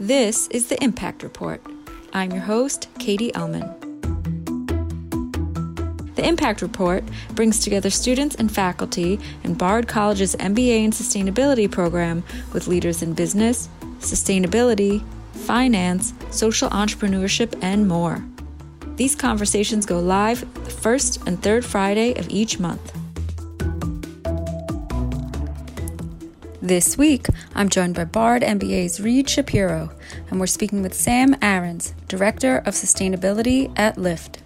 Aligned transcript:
This 0.00 0.48
is 0.48 0.68
the 0.68 0.82
Impact 0.82 1.22
Report. 1.22 1.60
I'm 2.14 2.30
your 2.30 2.40
host, 2.40 2.88
Katie 2.98 3.32
Ellman. 3.32 3.76
The 6.14 6.26
Impact 6.26 6.62
Report 6.62 7.04
brings 7.34 7.60
together 7.60 7.90
students 7.90 8.34
and 8.34 8.50
faculty 8.50 9.20
in 9.44 9.52
Bard 9.52 9.88
College's 9.88 10.34
MBA 10.36 10.84
in 10.84 10.90
Sustainability 10.92 11.70
program 11.70 12.24
with 12.54 12.66
leaders 12.66 13.02
in 13.02 13.12
business, 13.12 13.68
sustainability, 13.98 15.04
finance, 15.34 16.14
social 16.30 16.70
entrepreneurship, 16.70 17.58
and 17.60 17.86
more. 17.86 18.24
These 18.96 19.14
conversations 19.14 19.84
go 19.84 20.00
live 20.00 20.40
the 20.64 20.70
first 20.70 21.26
and 21.26 21.42
third 21.42 21.62
Friday 21.62 22.14
of 22.14 22.26
each 22.30 22.58
month. 22.58 22.98
This 26.70 26.96
week, 26.96 27.26
I'm 27.56 27.68
joined 27.68 27.96
by 27.96 28.04
Bard 28.04 28.42
MBA's 28.42 29.00
Reed 29.00 29.28
Shapiro, 29.28 29.90
and 30.30 30.38
we're 30.38 30.46
speaking 30.46 30.82
with 30.82 30.94
Sam 30.94 31.34
Arons, 31.40 31.94
Director 32.06 32.58
of 32.58 32.74
Sustainability 32.74 33.76
at 33.76 33.96
Lyft. 33.96 34.36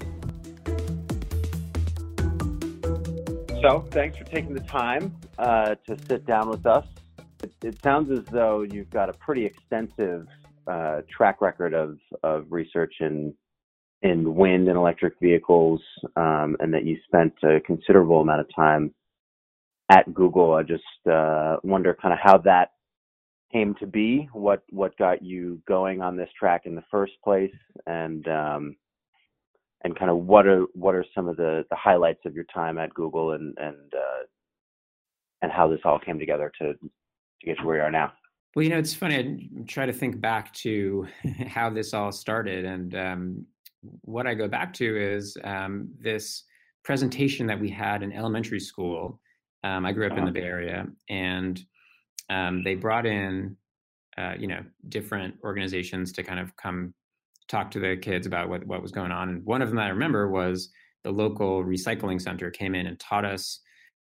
So, 3.60 3.86
thanks 3.90 4.16
for 4.16 4.24
taking 4.24 4.54
the 4.54 4.60
time 4.60 5.14
uh, 5.38 5.74
to 5.86 5.98
sit 6.08 6.24
down 6.24 6.48
with 6.48 6.64
us. 6.64 6.86
It, 7.42 7.52
it, 7.62 7.82
sounds 7.82 8.10
as 8.10 8.24
though 8.32 8.62
you've 8.62 8.88
got 8.88 9.10
a 9.10 9.12
pretty 9.12 9.44
extensive 9.44 10.26
uh, 10.66 11.02
track 11.14 11.42
record 11.42 11.74
of, 11.74 11.98
of 12.22 12.46
research 12.48 12.94
in 13.00 13.34
in 14.00 14.34
wind 14.34 14.68
and 14.68 14.78
electric 14.78 15.12
vehicles, 15.20 15.82
um, 16.16 16.56
and 16.60 16.72
that 16.72 16.86
you 16.86 16.96
spent 17.04 17.34
a 17.42 17.60
considerable 17.60 18.22
amount 18.22 18.40
of 18.40 18.46
time 18.56 18.94
at 19.90 20.12
Google. 20.14 20.54
I 20.54 20.62
just 20.62 20.82
uh, 21.10 21.56
wonder 21.62 21.96
kind 22.00 22.12
of 22.12 22.20
how 22.22 22.38
that 22.38 22.70
came 23.52 23.74
to 23.76 23.86
be, 23.86 24.28
what 24.32 24.62
what 24.70 24.96
got 24.98 25.22
you 25.22 25.60
going 25.66 26.02
on 26.02 26.16
this 26.16 26.30
track 26.38 26.62
in 26.64 26.74
the 26.74 26.84
first 26.90 27.12
place, 27.22 27.54
and 27.86 28.26
um, 28.28 28.76
and 29.84 29.98
kind 29.98 30.10
of 30.10 30.18
what 30.18 30.46
are 30.46 30.66
what 30.74 30.94
are 30.94 31.04
some 31.14 31.28
of 31.28 31.36
the, 31.36 31.64
the 31.70 31.76
highlights 31.76 32.20
of 32.24 32.34
your 32.34 32.44
time 32.52 32.78
at 32.78 32.92
Google, 32.94 33.32
and 33.32 33.56
and 33.58 33.94
uh, 33.94 34.24
and 35.42 35.52
how 35.52 35.68
this 35.68 35.80
all 35.84 35.98
came 35.98 36.18
together 36.18 36.50
to 36.60 36.72
to 36.74 37.46
get 37.46 37.58
to 37.58 37.64
where 37.64 37.76
you 37.76 37.82
are 37.82 37.90
now. 37.90 38.12
Well, 38.54 38.62
you 38.62 38.70
know, 38.70 38.78
it's 38.78 38.94
funny. 38.94 39.16
I 39.16 39.62
try 39.66 39.84
to 39.86 39.92
think 39.92 40.20
back 40.20 40.52
to 40.54 41.06
how 41.46 41.70
this 41.70 41.92
all 41.94 42.12
started, 42.12 42.64
and 42.64 42.94
um, 42.94 43.46
what 44.02 44.26
I 44.26 44.34
go 44.34 44.48
back 44.48 44.72
to 44.74 44.96
is 44.96 45.36
um, 45.44 45.88
this 46.00 46.44
presentation 46.84 47.46
that 47.46 47.58
we 47.58 47.70
had 47.70 48.02
in 48.02 48.12
elementary 48.12 48.60
school 48.60 49.20
um, 49.64 49.86
I 49.86 49.92
grew 49.92 50.06
up 50.06 50.12
in 50.12 50.18
the 50.18 50.22
uh-huh. 50.24 50.32
Bay 50.32 50.42
Area, 50.42 50.86
and 51.08 51.60
um, 52.28 52.62
they 52.62 52.74
brought 52.74 53.06
in, 53.06 53.56
uh, 54.16 54.34
you 54.38 54.46
know, 54.46 54.60
different 54.88 55.34
organizations 55.42 56.12
to 56.12 56.22
kind 56.22 56.38
of 56.38 56.54
come 56.56 56.92
talk 57.48 57.70
to 57.72 57.80
the 57.80 57.96
kids 57.96 58.26
about 58.26 58.48
what 58.48 58.64
what 58.66 58.82
was 58.82 58.92
going 58.92 59.10
on. 59.10 59.30
And 59.30 59.44
one 59.44 59.62
of 59.62 59.70
them 59.70 59.78
I 59.78 59.88
remember 59.88 60.28
was 60.28 60.68
the 61.02 61.10
local 61.10 61.64
recycling 61.64 62.20
center 62.20 62.50
came 62.50 62.74
in 62.74 62.86
and 62.86 63.00
taught 63.00 63.24
us 63.24 63.60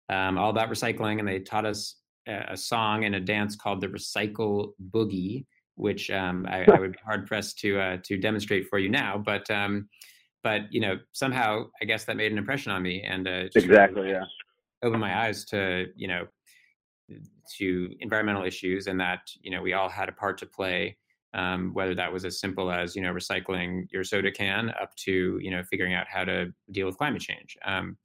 um, 0.08 0.38
all 0.38 0.50
about 0.50 0.70
recycling, 0.70 1.18
and 1.18 1.28
they 1.28 1.38
taught 1.38 1.66
us 1.66 1.96
a, 2.26 2.52
a, 2.52 2.56
song 2.56 3.04
and 3.04 3.14
a 3.14 3.20
dance 3.20 3.54
called 3.54 3.80
the 3.80 3.88
Recycle 3.88 4.72
Boogie, 4.90 5.44
which 5.76 6.10
um, 6.10 6.46
I, 6.48 6.64
I, 6.64 6.80
would 6.80 6.92
be 6.92 6.98
hard 7.04 7.26
pressed 7.26 7.58
to 7.60 7.78
uh, 7.78 7.96
to 8.04 8.16
demonstrate 8.16 8.66
for 8.68 8.78
you 8.78 8.88
now, 8.88 9.18
but 9.18 9.48
um, 9.50 9.90
but 10.42 10.62
you 10.70 10.80
know 10.80 10.96
somehow 11.12 11.64
I 11.82 11.84
guess 11.84 12.04
that 12.06 12.16
made 12.16 12.32
an 12.32 12.38
impression 12.38 12.72
on 12.72 12.82
me, 12.82 13.02
and 13.02 13.28
uh, 13.28 13.44
exactly, 13.54 14.08
yeah 14.08 14.24
opened 14.82 15.00
my 15.00 15.26
eyes 15.26 15.44
to 15.46 15.86
you 15.96 16.08
know 16.08 16.26
to 17.58 17.90
environmental 18.00 18.44
issues 18.44 18.86
and 18.86 19.00
that 19.00 19.20
you 19.42 19.50
know 19.50 19.62
we 19.62 19.72
all 19.72 19.88
had 19.88 20.08
a 20.08 20.12
part 20.12 20.38
to 20.38 20.46
play 20.46 20.96
um, 21.32 21.72
whether 21.74 21.94
that 21.94 22.12
was 22.12 22.24
as 22.24 22.40
simple 22.40 22.70
as 22.70 22.96
you 22.96 23.02
know 23.02 23.12
recycling 23.12 23.86
your 23.90 24.04
soda 24.04 24.30
can 24.30 24.70
up 24.80 24.94
to 24.96 25.38
you 25.40 25.50
know 25.50 25.62
figuring 25.64 25.94
out 25.94 26.06
how 26.08 26.24
to 26.24 26.52
deal 26.70 26.86
with 26.86 26.96
climate 26.96 27.22
change 27.22 27.56
um, 27.64 27.96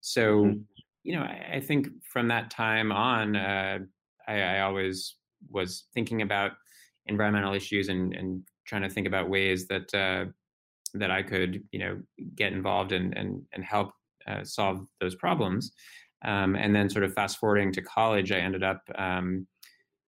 so 0.00 0.44
mm-hmm. 0.44 0.60
you 1.02 1.14
know 1.14 1.22
I, 1.22 1.56
I, 1.56 1.60
think 1.60 1.88
from 2.02 2.28
that 2.28 2.50
time 2.50 2.92
on 2.92 3.36
uh, 3.36 3.78
I, 4.28 4.40
I, 4.40 4.60
always 4.60 5.16
was 5.48 5.84
thinking 5.94 6.22
about 6.22 6.52
environmental 7.06 7.54
issues 7.54 7.88
and, 7.88 8.14
and 8.14 8.42
trying 8.66 8.82
to 8.82 8.88
think 8.88 9.06
about 9.06 9.28
ways 9.28 9.66
that 9.68 9.92
uh, 9.94 10.30
that 10.94 11.10
I 11.10 11.22
could 11.22 11.62
you 11.72 11.78
know 11.78 12.00
get 12.34 12.52
involved 12.52 12.92
and 12.92 13.16
and 13.16 13.42
and 13.52 13.64
help 13.64 13.92
uh, 14.26 14.44
solve 14.44 14.86
those 15.00 15.14
problems 15.14 15.72
um, 16.24 16.56
and 16.56 16.74
then, 16.74 16.88
sort 16.88 17.04
of 17.04 17.14
fast 17.14 17.38
forwarding 17.38 17.72
to 17.72 17.82
college, 17.82 18.32
I 18.32 18.38
ended 18.38 18.62
up 18.62 18.82
um, 18.96 19.46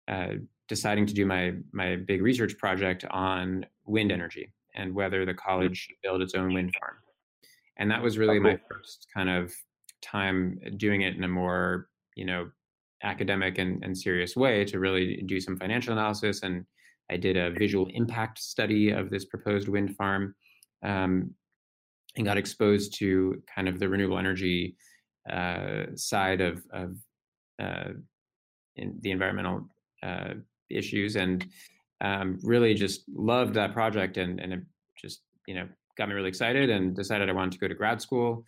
uh, 0.07 0.33
deciding 0.67 1.05
to 1.07 1.13
do 1.13 1.25
my 1.25 1.53
my 1.71 1.95
big 1.95 2.21
research 2.21 2.57
project 2.57 3.05
on 3.11 3.65
wind 3.85 4.11
energy 4.11 4.53
and 4.75 4.93
whether 4.93 5.25
the 5.25 5.31
mm-hmm. 5.31 5.49
college 5.49 5.77
should 5.77 5.95
build 6.03 6.21
its 6.21 6.35
own 6.35 6.53
wind 6.53 6.73
farm. 6.79 6.97
And 7.77 7.89
that 7.91 8.01
was 8.01 8.17
really 8.17 8.39
my 8.39 8.59
first 8.69 9.07
kind 9.13 9.29
of 9.29 9.51
time 10.01 10.59
doing 10.77 11.01
it 11.01 11.15
in 11.15 11.23
a 11.23 11.27
more 11.27 11.87
you 12.15 12.25
know 12.25 12.49
academic 13.03 13.57
and, 13.57 13.83
and 13.83 13.97
serious 13.97 14.35
way 14.35 14.63
to 14.65 14.79
really 14.79 15.21
do 15.25 15.39
some 15.39 15.57
financial 15.57 15.93
analysis. 15.93 16.43
And 16.43 16.65
I 17.11 17.17
did 17.17 17.37
a 17.37 17.51
visual 17.51 17.87
impact 17.93 18.39
study 18.39 18.91
of 18.91 19.09
this 19.09 19.25
proposed 19.25 19.67
wind 19.67 19.95
farm 19.95 20.35
um, 20.83 21.33
and 22.15 22.25
got 22.25 22.37
exposed 22.37 22.97
to 22.99 23.41
kind 23.53 23.67
of 23.67 23.79
the 23.79 23.89
renewable 23.89 24.17
energy 24.17 24.75
side 25.95 26.41
of, 26.41 26.63
of 26.71 26.95
uh, 27.61 27.93
in 28.75 28.97
the 29.01 29.11
environmental 29.11 29.67
uh, 30.01 30.33
issues 30.69 31.15
and 31.15 31.45
um, 32.01 32.39
really 32.43 32.73
just 32.73 33.03
loved 33.13 33.53
that 33.53 33.73
project 33.73 34.17
and, 34.17 34.39
and 34.39 34.53
it 34.53 34.59
just 34.97 35.21
you 35.47 35.55
know 35.55 35.67
got 35.97 36.09
me 36.09 36.15
really 36.15 36.29
excited 36.29 36.69
and 36.69 36.95
decided 36.95 37.29
I 37.29 37.33
wanted 37.33 37.53
to 37.53 37.59
go 37.59 37.67
to 37.67 37.75
grad 37.75 38.01
school 38.01 38.43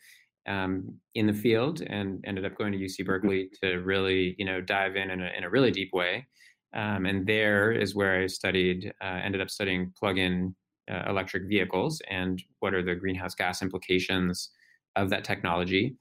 um, 0.47 0.95
in 1.13 1.27
the 1.27 1.33
field 1.33 1.81
and 1.81 2.23
ended 2.25 2.45
up 2.45 2.57
going 2.57 2.71
to 2.71 2.77
UC 2.77 2.99
mm-hmm. 2.99 3.05
Berkeley 3.05 3.49
to 3.61 3.77
really 3.77 4.35
you 4.37 4.45
know 4.45 4.61
dive 4.61 4.95
in 4.95 5.11
in 5.11 5.21
a, 5.21 5.31
in 5.37 5.43
a 5.43 5.49
really 5.49 5.71
deep 5.71 5.91
way 5.93 6.25
um, 6.73 7.05
and 7.05 7.25
there 7.25 7.71
is 7.71 7.95
where 7.95 8.21
I 8.21 8.27
studied 8.27 8.91
uh, 9.01 9.19
ended 9.23 9.41
up 9.41 9.49
studying 9.49 9.93
plug-in 9.97 10.55
uh, 10.91 11.03
electric 11.07 11.47
vehicles 11.47 12.01
and 12.09 12.41
what 12.59 12.73
are 12.73 12.83
the 12.83 12.95
greenhouse 12.95 13.35
gas 13.35 13.61
implications 13.61 14.49
of 14.95 15.09
that 15.09 15.23
technology 15.23 15.95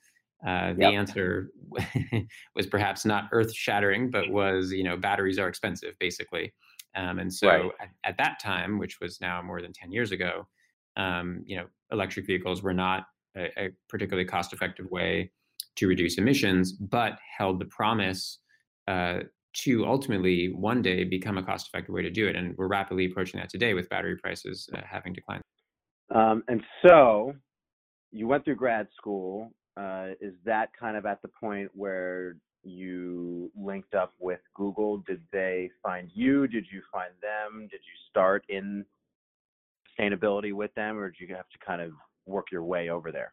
uh, 0.47 0.75
the 0.75 0.83
yep. 0.83 0.93
answer 0.93 1.51
was 2.55 2.67
perhaps 2.67 3.05
not 3.05 3.29
earth-shattering, 3.33 4.11
but 4.11 4.31
was 4.31 4.73
you 4.73 4.85
know 4.85 4.97
batteries 4.97 5.39
are 5.39 5.49
expensive, 5.49 5.95
basically. 5.99 6.53
Um, 6.97 7.19
and 7.19 7.33
so 7.33 7.49
right. 7.49 7.71
at, 7.81 7.89
at, 8.05 8.19
that 8.19 8.39
time, 8.41 8.79
which 8.79 9.01
was 9.01 9.21
now 9.21 9.43
more 9.43 9.61
than 9.61 9.73
ten 9.73 9.91
years 9.91 10.13
ago, 10.13 10.47
um, 10.97 11.43
you 11.47 11.57
know, 11.57 11.67
electric 11.91 12.27
vehicles 12.27 12.63
were 12.63 12.75
not 12.75 13.05
a, 13.37 13.47
a, 13.59 13.71
particularly 13.89 14.27
cost-effective 14.27 14.87
way 14.91 15.31
to 15.77 15.89
reduce 15.89 16.19
emissions, 16.19 16.73
but 16.73 17.19
held 17.37 17.59
the 17.59 17.65
promise 17.65 18.39
uh, 18.87 19.21
to 19.55 19.87
ultimately 19.87 20.53
one 20.53 20.83
day 20.83 21.05
become 21.05 21.39
a 21.39 21.43
cost-effective 21.43 21.93
way 21.93 22.03
to 22.03 22.11
do 22.11 22.29
it. 22.29 22.37
And 22.37 22.57
we're 22.57 22.69
rapidly 22.69 23.07
approaching 23.07 23.41
that 23.41 23.49
today 23.49 23.75
with 23.75 23.89
battery 23.89 24.17
prices 24.17 24.69
uh, 24.75 24.81
having 24.89 25.13
declined. 25.13 25.43
Um, 26.15 26.43
and 26.49 26.63
so 26.87 27.33
you 28.13 28.29
went 28.29 28.45
through 28.45 28.57
grad 28.57 28.89
school 28.97 29.51
uh, 29.77 30.09
is 30.21 30.35
that 30.45 30.71
kind 30.79 30.97
of 30.97 31.07
at 31.07 31.23
the 31.23 31.29
point 31.29 31.71
where 31.75 32.37
you 32.63 33.51
linked 33.57 33.95
up 33.95 34.13
with 34.19 34.41
Google? 34.55 34.99
Did 34.99 35.23
they 35.33 35.71
find 35.83 36.11
you? 36.15 36.47
Did 36.47 36.67
you 36.73 36.83
find 36.93 37.13
them? 37.21 37.69
Did 37.71 37.81
you 37.81 37.97
start 38.11 38.45
in 38.49 38.85
sustainability 39.99 40.53
with 40.53 40.75
them, 40.75 40.99
or 40.99 41.11
did 41.11 41.29
you 41.29 41.35
have 41.35 41.49
to 41.51 41.59
kind 41.65 41.83
of 41.83 41.93
work 42.27 42.47
your 42.51 42.65
way 42.65 42.89
over 42.89 43.13
there? 43.13 43.33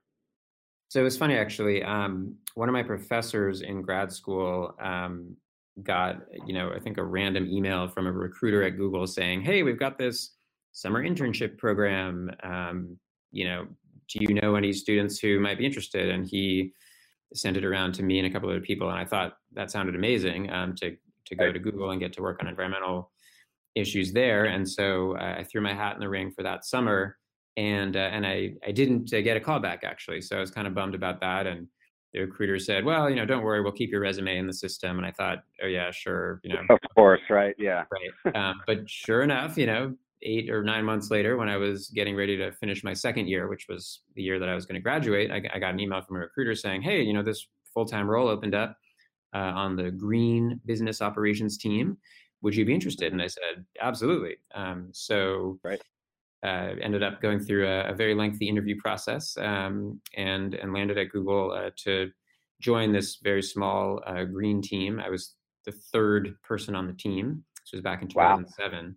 So 0.90 1.00
it 1.00 1.04
was 1.04 1.18
funny 1.18 1.38
actually. 1.38 1.84
Um, 1.84 2.36
one 2.56 2.68
of 2.68 2.74
my 2.74 2.84
professors 2.84 3.62
in 3.62 3.82
grad 3.82 4.12
school 4.12 4.76
um, 4.82 5.38
got, 5.84 6.18
you 6.46 6.54
know, 6.54 6.72
I 6.76 6.80
think 6.80 6.98
a 6.98 7.04
random 7.04 7.48
email 7.48 7.88
from 7.88 8.08
a 8.08 8.12
recruiter 8.12 8.64
at 8.64 8.76
Google 8.76 9.08
saying, 9.08 9.42
"Hey, 9.42 9.64
we've 9.64 9.80
got 9.80 9.98
this 9.98 10.32
summer 10.74 11.04
internship 11.04 11.58
program. 11.58 12.32
Um, 12.44 12.98
you 13.32 13.46
know, 13.46 13.68
do 14.12 14.26
you 14.28 14.34
know 14.34 14.56
any 14.56 14.74
students 14.74 15.20
who 15.20 15.40
might 15.40 15.58
be 15.58 15.66
interested? 15.66 16.10
And 16.10 16.28
he 16.28 16.74
sent 17.34 17.58
it 17.58 17.66
around 17.66 17.94
to 17.94 18.04
me 18.04 18.20
and 18.20 18.28
a 18.28 18.32
couple 18.32 18.50
other 18.50 18.62
people, 18.62 18.90
and 18.90 19.00
I 19.00 19.06
thought 19.06 19.38
that 19.54 19.72
sounded 19.72 19.96
amazing 19.96 20.52
um, 20.52 20.76
to 20.76 20.96
to 21.28 21.36
go 21.36 21.52
to 21.52 21.60
Google 21.60 21.92
and 21.92 22.00
get 22.00 22.14
to 22.14 22.22
work 22.22 22.40
on 22.42 22.48
environmental 22.48 23.12
issues 23.76 24.12
there. 24.12 24.46
And 24.46 24.68
so 24.68 25.16
uh, 25.18 25.36
I 25.40 25.44
threw 25.44 25.62
my 25.62 25.74
hat 25.74 25.94
in 25.94 26.02
the 26.02 26.10
ring 26.10 26.32
for 26.32 26.44
that 26.44 26.66
summer, 26.66 27.18
and 27.58 27.96
uh, 27.96 28.10
and 28.12 28.26
I 28.26 28.54
I 28.66 28.72
didn't 28.72 29.14
uh, 29.14 29.22
get 29.22 29.38
a 29.38 29.40
call 29.40 29.60
back 29.60 29.84
actually, 29.84 30.22
so 30.22 30.38
I 30.38 30.40
was 30.40 30.52
kind 30.52 30.68
of 30.68 30.74
bummed 30.74 30.96
about 30.96 31.22
that. 31.22 31.48
And 31.48 31.68
the 32.14 32.22
recruiter 32.22 32.60
said, 32.60 32.84
"Well, 32.84 33.10
you 33.10 33.16
know, 33.16 33.26
don't 33.26 33.44
worry, 33.44 33.62
we'll 33.62 33.72
keep 33.72 33.92
your 33.92 34.02
resume 34.02 34.38
in 34.38 34.48
the 34.48 34.54
system." 34.54 34.98
And 34.98 35.06
I 35.06 35.12
thought, 35.12 35.44
"Oh 35.64 35.68
yeah, 35.68 35.92
sure, 35.92 36.42
you 36.44 36.54
know." 36.54 36.62
Of 36.70 36.80
course, 36.96 37.22
right? 37.30 37.56
Yeah. 37.58 37.86
Right. 37.92 38.36
Um, 38.36 38.62
but 38.68 38.90
sure 38.90 39.22
enough, 39.22 39.58
you 39.58 39.68
know, 39.68 39.96
eight 40.24 40.50
or 40.50 40.64
nine 40.64 40.86
months 40.86 41.12
later, 41.12 41.38
when 41.38 41.50
I 41.50 41.58
was 41.58 41.90
getting 41.90 42.16
ready 42.16 42.38
to 42.38 42.52
finish 42.52 42.84
my 42.84 42.94
second 42.94 43.28
year, 43.28 43.48
which 43.48 43.68
was 43.68 44.02
the 44.16 44.22
year 44.22 44.40
that 44.40 44.50
I 44.50 44.56
was 44.56 44.66
going 44.66 44.76
to 44.76 44.82
graduate, 44.82 45.32
I, 45.32 45.42
I 45.54 45.60
got 45.60 45.74
an 45.74 45.80
email 45.80 46.02
from 46.02 46.18
a 46.18 46.20
recruiter 46.20 46.56
saying, 46.56 46.82
"Hey, 46.82 47.02
you 47.02 47.14
know, 47.14 47.24
this 47.24 47.48
full 47.74 47.86
time 47.86 48.10
role 48.10 48.28
opened 48.28 48.56
up 48.56 48.78
uh, 49.34 49.38
on 49.56 49.76
the 49.76 49.92
green 49.92 50.60
business 50.66 51.02
operations 51.02 51.58
team. 51.58 51.98
would 52.42 52.56
you 52.56 52.66
be 52.66 52.74
interested? 52.74 53.14
And 53.14 53.22
I 53.22 53.28
said, 53.28 53.66
absolutely. 53.80 54.38
Um, 54.54 54.90
so 54.92 55.60
right. 55.64 55.82
Uh, 56.44 56.74
ended 56.82 57.04
up 57.04 57.22
going 57.22 57.40
through 57.40 57.68
a, 57.68 57.92
a 57.92 57.94
very 57.94 58.16
lengthy 58.16 58.50
interview 58.50 58.76
process 58.80 59.38
um, 59.38 60.02
and 60.18 60.56
and 60.56 60.74
landed 60.74 60.98
at 60.98 61.12
Google 61.12 61.52
uh, 61.52 61.70
to 61.84 62.10
join 62.60 62.92
this 62.92 63.18
very 63.18 63.44
small 63.44 64.02
uh, 64.08 64.24
green 64.24 64.60
team. 64.60 65.00
I 65.00 65.10
was 65.10 65.36
the 65.66 65.72
third 65.72 66.36
person 66.44 66.76
on 66.76 66.88
the 66.88 66.94
team. 66.94 67.44
This 67.64 67.74
was 67.74 67.82
back 67.82 68.02
in 68.02 68.08
2007. 68.08 68.86
Wow. 68.86 68.92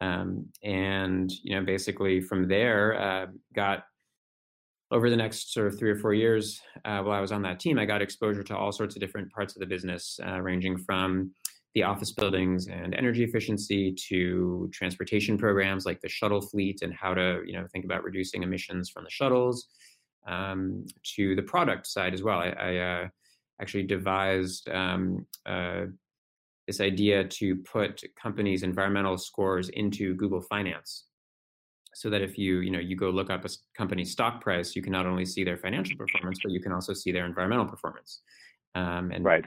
Um, 0.00 0.46
and 0.62 1.30
you 1.42 1.54
know, 1.54 1.64
basically 1.64 2.20
from 2.20 2.48
there, 2.48 3.00
uh, 3.00 3.26
got 3.54 3.84
over 4.90 5.10
the 5.10 5.16
next 5.16 5.52
sort 5.52 5.66
of 5.66 5.78
three 5.78 5.90
or 5.90 5.96
four 5.96 6.14
years 6.14 6.60
uh, 6.84 7.00
while 7.02 7.16
I 7.16 7.20
was 7.20 7.32
on 7.32 7.42
that 7.42 7.58
team, 7.58 7.78
I 7.78 7.86
got 7.86 8.02
exposure 8.02 8.44
to 8.44 8.56
all 8.56 8.72
sorts 8.72 8.94
of 8.94 9.00
different 9.00 9.32
parts 9.32 9.56
of 9.56 9.60
the 9.60 9.66
business, 9.66 10.20
uh, 10.24 10.40
ranging 10.40 10.78
from 10.78 11.32
the 11.74 11.82
office 11.82 12.12
buildings 12.12 12.68
and 12.68 12.94
energy 12.94 13.22
efficiency 13.22 13.94
to 14.08 14.70
transportation 14.72 15.36
programs 15.36 15.84
like 15.84 16.00
the 16.00 16.08
shuttle 16.08 16.40
fleet 16.40 16.80
and 16.80 16.94
how 16.94 17.12
to 17.12 17.42
you 17.44 17.52
know 17.52 17.66
think 17.72 17.84
about 17.84 18.02
reducing 18.02 18.42
emissions 18.42 18.88
from 18.88 19.04
the 19.04 19.10
shuttles 19.10 19.68
um, 20.26 20.86
to 21.02 21.36
the 21.36 21.42
product 21.42 21.86
side 21.86 22.14
as 22.14 22.22
well. 22.22 22.38
I, 22.38 22.48
I 22.48 22.76
uh, 22.76 23.08
actually 23.60 23.84
devised 23.84 24.68
um, 24.70 25.26
uh, 25.44 25.86
this 26.66 26.80
idea 26.80 27.24
to 27.24 27.56
put 27.56 28.02
companies' 28.20 28.62
environmental 28.62 29.16
scores 29.16 29.68
into 29.70 30.14
Google 30.14 30.40
Finance, 30.40 31.04
so 31.94 32.10
that 32.10 32.22
if 32.22 32.36
you 32.36 32.58
you 32.60 32.70
know 32.70 32.78
you 32.78 32.96
go 32.96 33.10
look 33.10 33.30
up 33.30 33.44
a 33.44 33.48
company's 33.76 34.12
stock 34.12 34.40
price, 34.40 34.76
you 34.76 34.82
can 34.82 34.92
not 34.92 35.06
only 35.06 35.24
see 35.24 35.44
their 35.44 35.56
financial 35.56 35.96
performance, 35.96 36.38
but 36.42 36.52
you 36.52 36.60
can 36.60 36.72
also 36.72 36.92
see 36.92 37.12
their 37.12 37.26
environmental 37.26 37.66
performance. 37.66 38.20
Um, 38.74 39.10
and 39.10 39.24
right. 39.24 39.44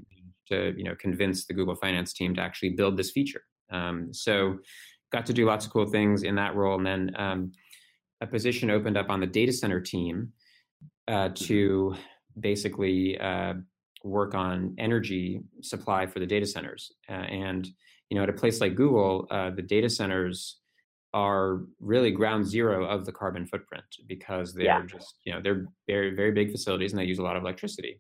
to 0.48 0.74
you 0.76 0.84
know 0.84 0.96
convince 0.96 1.46
the 1.46 1.54
Google 1.54 1.76
Finance 1.76 2.14
team 2.14 2.34
to 2.36 2.42
actually 2.42 2.72
build 2.72 2.98
this 2.98 3.12
feature. 3.12 3.44
Um, 3.72 4.14
so 4.14 4.60
got 5.12 5.26
to 5.28 5.34
do 5.34 5.46
lots 5.46 5.66
of 5.66 5.72
cool 5.72 5.86
things 5.86 6.24
in 6.24 6.36
that 6.36 6.56
role, 6.56 6.78
and 6.78 6.86
then 6.86 7.12
um, 7.18 7.52
a 8.22 8.28
position 8.28 8.70
opened 8.70 8.98
up 8.98 9.10
on 9.10 9.20
the 9.20 9.28
data 9.28 9.54
center 9.54 9.80
team 9.80 10.34
uh, 11.08 11.30
mm-hmm. 11.30 11.34
to 11.46 11.96
basically 12.40 13.20
uh, 13.20 13.54
work 14.04 14.34
on 14.34 14.76
energy 14.78 15.42
supply 15.62 16.06
for 16.06 16.20
the 16.20 16.26
data 16.26 16.46
centers. 16.46 16.92
Uh, 17.10 17.14
and 17.14 17.68
you 18.10 18.18
know, 18.18 18.24
at 18.24 18.30
a 18.30 18.34
place 18.34 18.60
like 18.60 18.76
Google, 18.76 19.28
uh, 19.30 19.52
the 19.52 19.62
data 19.62 19.90
centers 19.90 20.60
are 21.14 21.62
really 21.80 22.12
ground 22.12 22.46
zero 22.46 22.86
of 22.86 23.06
the 23.06 23.12
carbon 23.12 23.46
footprint 23.46 23.84
because 24.08 24.54
they're 24.54 24.66
yeah. 24.66 24.86
just 24.86 25.16
you 25.26 25.34
know 25.34 25.42
they're 25.42 25.66
very 25.88 26.16
very 26.16 26.32
big 26.32 26.52
facilities 26.52 26.92
and 26.92 27.00
they 27.00 27.06
use 27.06 27.20
a 27.20 27.24
lot 27.24 27.36
of 27.36 27.44
electricity. 27.44 28.00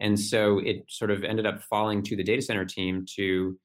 And 0.00 0.18
so 0.18 0.58
it 0.58 0.84
sort 0.88 1.10
of 1.10 1.22
ended 1.22 1.46
up 1.46 1.62
falling 1.62 2.02
to 2.04 2.16
the 2.16 2.24
data 2.24 2.42
center 2.42 2.64
team 2.64 3.04
to 3.16 3.58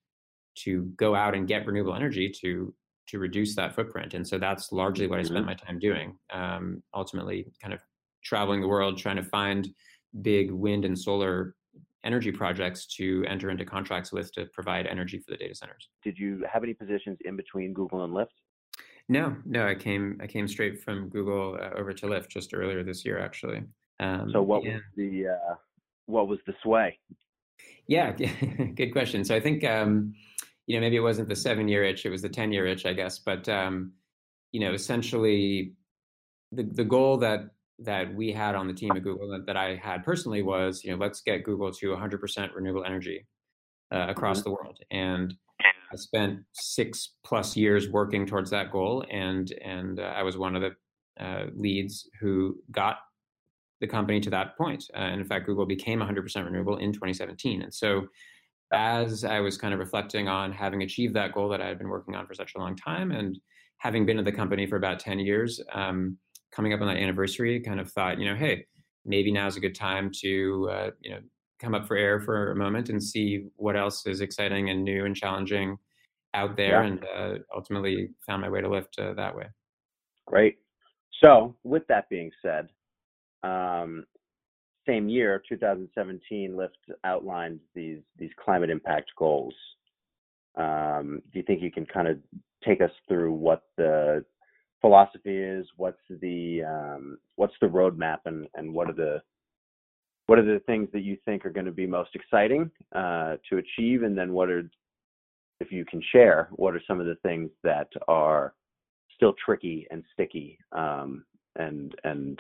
to 0.64 0.84
go 0.98 1.16
out 1.16 1.36
and 1.36 1.48
get 1.48 1.66
renewable 1.66 1.96
energy 1.96 2.32
to 2.42 2.74
to 3.10 3.20
reduce 3.20 3.56
that 3.56 3.74
footprint. 3.74 4.14
And 4.14 4.28
so 4.28 4.38
that's 4.38 4.72
largely 4.72 5.08
what 5.08 5.20
I 5.20 5.24
spent 5.24 5.40
mm-hmm. 5.40 5.48
my 5.48 5.54
time 5.54 5.80
doing. 5.80 6.18
Um, 6.32 6.84
ultimately, 6.94 7.48
kind 7.62 7.74
of 7.74 7.80
traveling 8.24 8.60
the 8.60 8.68
world 8.68 8.98
trying 8.98 9.16
to 9.16 9.24
find 9.24 9.68
big 10.22 10.52
wind 10.52 10.84
and 10.84 10.98
solar 10.98 11.56
energy 12.04 12.32
projects 12.32 12.86
to 12.86 13.26
enter 13.28 13.50
into 13.50 13.66
contracts 13.66 14.12
with 14.12 14.32
to 14.34 14.46
provide 14.48 14.88
energy 14.88 15.20
for 15.20 15.32
the 15.32 15.38
data 15.38 15.56
centers. 15.56 15.90
Did 16.04 16.18
you 16.18 16.44
have 16.52 16.64
any 16.64 16.74
positions 16.74 17.18
in 17.26 17.36
between 17.36 17.74
Google 17.74 18.04
and 18.04 18.14
Lyft? 18.14 18.28
No, 19.10 19.36
no. 19.46 19.66
I 19.68 19.76
came 19.76 20.20
I 20.22 20.28
came 20.28 20.48
straight 20.48 20.82
from 20.84 21.10
Google 21.10 21.58
uh, 21.62 21.78
over 21.78 21.94
to 21.94 22.06
Lyft 22.08 22.30
just 22.30 22.54
earlier 22.54 22.84
this 22.84 23.06
year, 23.06 23.20
actually. 23.20 23.64
Um, 24.00 24.30
so 24.32 24.42
what 24.42 24.64
was 24.64 24.82
the 24.96 25.28
uh, 25.28 25.56
what 26.06 26.28
was 26.28 26.40
the 26.46 26.54
sway? 26.62 27.00
Yeah, 27.88 28.12
good 28.76 28.92
question. 28.92 29.24
So 29.24 29.36
I 29.36 29.40
think 29.40 29.64
um, 29.64 30.14
you 30.66 30.76
know 30.76 30.82
maybe 30.82 30.98
it 30.98 31.02
wasn't 31.02 31.30
the 31.30 31.36
seven 31.36 31.68
year 31.68 31.84
itch; 31.84 32.06
it 32.06 32.10
was 32.10 32.22
the 32.22 32.30
ten 32.30 32.52
year 32.52 32.68
itch, 32.68 32.86
I 32.86 32.94
guess. 32.94 33.20
But 33.20 33.48
um, 33.48 33.94
you 34.52 34.60
know, 34.60 34.74
essentially, 34.74 35.74
the 36.52 36.64
the 36.64 36.84
goal 36.84 37.18
that 37.18 37.50
that 37.80 38.14
we 38.14 38.32
had 38.32 38.56
on 38.56 38.68
the 38.68 38.74
team 38.74 38.92
at 38.92 39.04
Google 39.04 39.30
that, 39.30 39.46
that 39.46 39.58
I 39.58 39.76
had 39.76 40.04
personally 40.04 40.42
was, 40.42 40.84
you 40.84 40.92
know, 40.92 40.98
let's 40.98 41.22
get 41.22 41.44
Google 41.44 41.72
to 41.72 41.88
100% 41.88 42.56
renewable 42.56 42.84
energy 42.84 43.26
uh, 43.94 44.08
across 44.10 44.40
mm-hmm. 44.40 44.50
the 44.50 44.56
world. 44.56 44.80
And 44.92 45.34
I 45.92 45.96
spent 45.96 46.40
six 46.54 47.14
plus 47.24 47.56
years 47.56 47.90
working 47.90 48.26
towards 48.26 48.50
that 48.52 48.72
goal, 48.72 49.06
and 49.10 49.52
and 49.64 50.00
uh, 50.00 50.14
I 50.16 50.24
was 50.24 50.38
one 50.38 50.56
of 50.56 50.62
the 50.62 51.24
uh, 51.24 51.46
leads 51.56 52.10
who 52.20 52.58
got 52.72 52.98
the 53.80 53.88
company 53.88 54.20
to 54.22 54.30
that 54.32 54.58
point. 54.58 54.84
Uh, 54.94 55.00
and 55.00 55.22
in 55.22 55.28
fact, 55.28 55.46
Google 55.46 55.66
became 55.66 56.00
100% 56.00 56.46
renewable 56.46 56.78
in 56.78 56.92
2017. 56.92 57.62
And 57.62 57.74
so, 57.74 58.08
as 58.74 59.24
I 59.24 59.40
was 59.40 59.58
kind 59.58 59.74
of 59.74 59.80
reflecting 59.80 60.28
on 60.28 60.52
having 60.52 60.84
achieved 60.84 61.16
that 61.16 61.34
goal 61.34 61.48
that 61.50 61.62
I 61.62 61.68
had 61.68 61.78
been 61.78 61.90
working 61.90 62.16
on 62.16 62.28
for 62.28 62.34
such 62.34 62.54
a 62.56 62.60
long 62.60 62.76
time, 62.76 63.12
and 63.12 63.40
having 63.80 64.06
been 64.06 64.20
at 64.20 64.26
the 64.26 64.32
company 64.32 64.66
for 64.66 64.76
about 64.76 65.00
10 65.00 65.20
years. 65.20 65.62
Um, 65.72 66.18
coming 66.52 66.74
up 66.74 66.82
on 66.82 66.88
that 66.88 66.98
anniversary, 66.98 67.60
kind 67.60 67.80
of 67.80 67.92
thought, 67.92 68.20
you 68.20 68.26
know, 68.26 68.36
hey, 68.36 68.66
maybe 69.06 69.32
now's 69.32 69.58
a 69.58 69.60
good 69.60 69.76
time 69.76 70.12
to, 70.22 70.70
uh, 70.72 70.90
you 71.02 71.12
know, 71.12 71.20
come 71.60 71.74
up 71.74 71.88
for 71.88 71.98
air 71.98 72.20
for 72.20 72.52
a 72.52 72.56
moment 72.56 72.90
and 72.90 73.02
see 73.02 73.46
what 73.56 73.76
else 73.76 74.06
is 74.06 74.22
exciting 74.22 74.70
and 74.70 74.84
new 74.84 75.06
and 75.06 75.16
challenging 75.16 75.78
out 76.34 76.56
there, 76.56 76.84
yeah. 76.84 76.88
and 76.88 77.06
uh, 77.16 77.40
ultimately 77.56 78.10
found 78.26 78.42
my 78.42 78.50
way 78.50 78.62
to 78.62 78.68
Lyft 78.68 79.00
uh, 79.00 79.14
that 79.14 79.36
way. 79.36 79.46
Great. 80.28 80.58
So, 81.24 81.56
with 81.64 81.84
that 81.88 82.10
being 82.10 82.30
said, 82.44 82.68
um, 83.44 84.06
same 84.88 85.10
year, 85.10 85.42
2017, 85.50 86.52
Lyft 86.52 86.70
outlined 87.04 87.60
these 87.74 88.00
these 88.18 88.30
climate 88.44 88.70
impact 88.70 89.12
goals. 89.18 89.54
Um, 90.56 91.22
do 91.32 91.40
you 91.40 91.44
think 91.44 91.62
you 91.62 91.72
can 91.72 91.86
kind 91.86 92.08
of 92.08 92.18
take 92.66 92.82
us 92.82 92.92
through 93.08 93.34
what 93.34 93.64
the 93.78 94.24
philosophy 94.82 95.38
is, 95.38 95.66
what's 95.78 96.02
the 96.10 96.64
um, 96.64 97.18
what's 97.36 97.54
the 97.62 97.68
roadmap, 97.68 98.20
and 98.26 98.48
and 98.56 98.74
what 98.74 98.90
are 98.90 98.94
the 98.94 99.22
what 100.28 100.40
are 100.40 100.46
the 100.46 100.60
things 100.66 100.90
that 100.94 101.02
you 101.02 101.18
think 101.26 101.46
are 101.46 101.50
going 101.50 101.66
to 101.66 101.72
be 101.72 101.88
most 101.88 102.12
exciting 102.14 102.70
uh, 102.96 103.38
to 103.50 103.58
achieve, 103.58 104.04
and 104.04 104.18
then 104.18 104.34
what 104.34 104.50
are 104.50 104.70
if 105.60 105.72
you 105.72 105.86
can 105.86 106.02
share, 106.12 106.50
what 106.52 106.76
are 106.76 106.82
some 106.88 107.00
of 107.00 107.08
the 107.08 107.16
things 107.24 107.50
that 107.64 107.88
are 108.08 108.54
still 109.16 109.34
tricky 109.44 109.88
and 109.90 110.04
sticky, 110.14 110.60
um, 110.72 111.26
and 111.56 111.96
and 112.04 112.40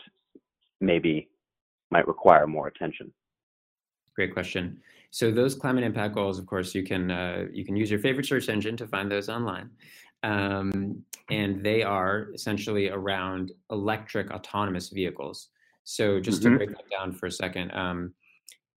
maybe 0.79 1.29
might 1.91 2.07
require 2.07 2.45
more 2.45 2.67
attention? 2.67 3.11
Great 4.15 4.33
question. 4.33 4.79
So 5.09 5.31
those 5.31 5.55
climate 5.55 5.83
impact 5.83 6.15
goals, 6.15 6.37
of 6.37 6.45
course, 6.45 6.75
you 6.75 6.83
can 6.83 7.09
uh, 7.09 7.45
you 7.51 7.65
can 7.65 7.75
use 7.75 7.89
your 7.89 7.99
favorite 7.99 8.25
search 8.25 8.49
engine 8.49 8.77
to 8.77 8.87
find 8.87 9.11
those 9.11 9.29
online. 9.29 9.69
Um, 10.23 11.03
and 11.29 11.63
they 11.63 11.83
are 11.83 12.29
essentially 12.33 12.89
around 12.89 13.51
electric 13.71 14.31
autonomous 14.31 14.89
vehicles. 14.89 15.49
So 15.83 16.19
just 16.19 16.41
mm-hmm. 16.41 16.51
to 16.51 16.57
break 16.57 16.69
that 16.71 16.89
down 16.89 17.13
for 17.13 17.27
a 17.27 17.31
second, 17.31 17.71
um, 17.71 18.13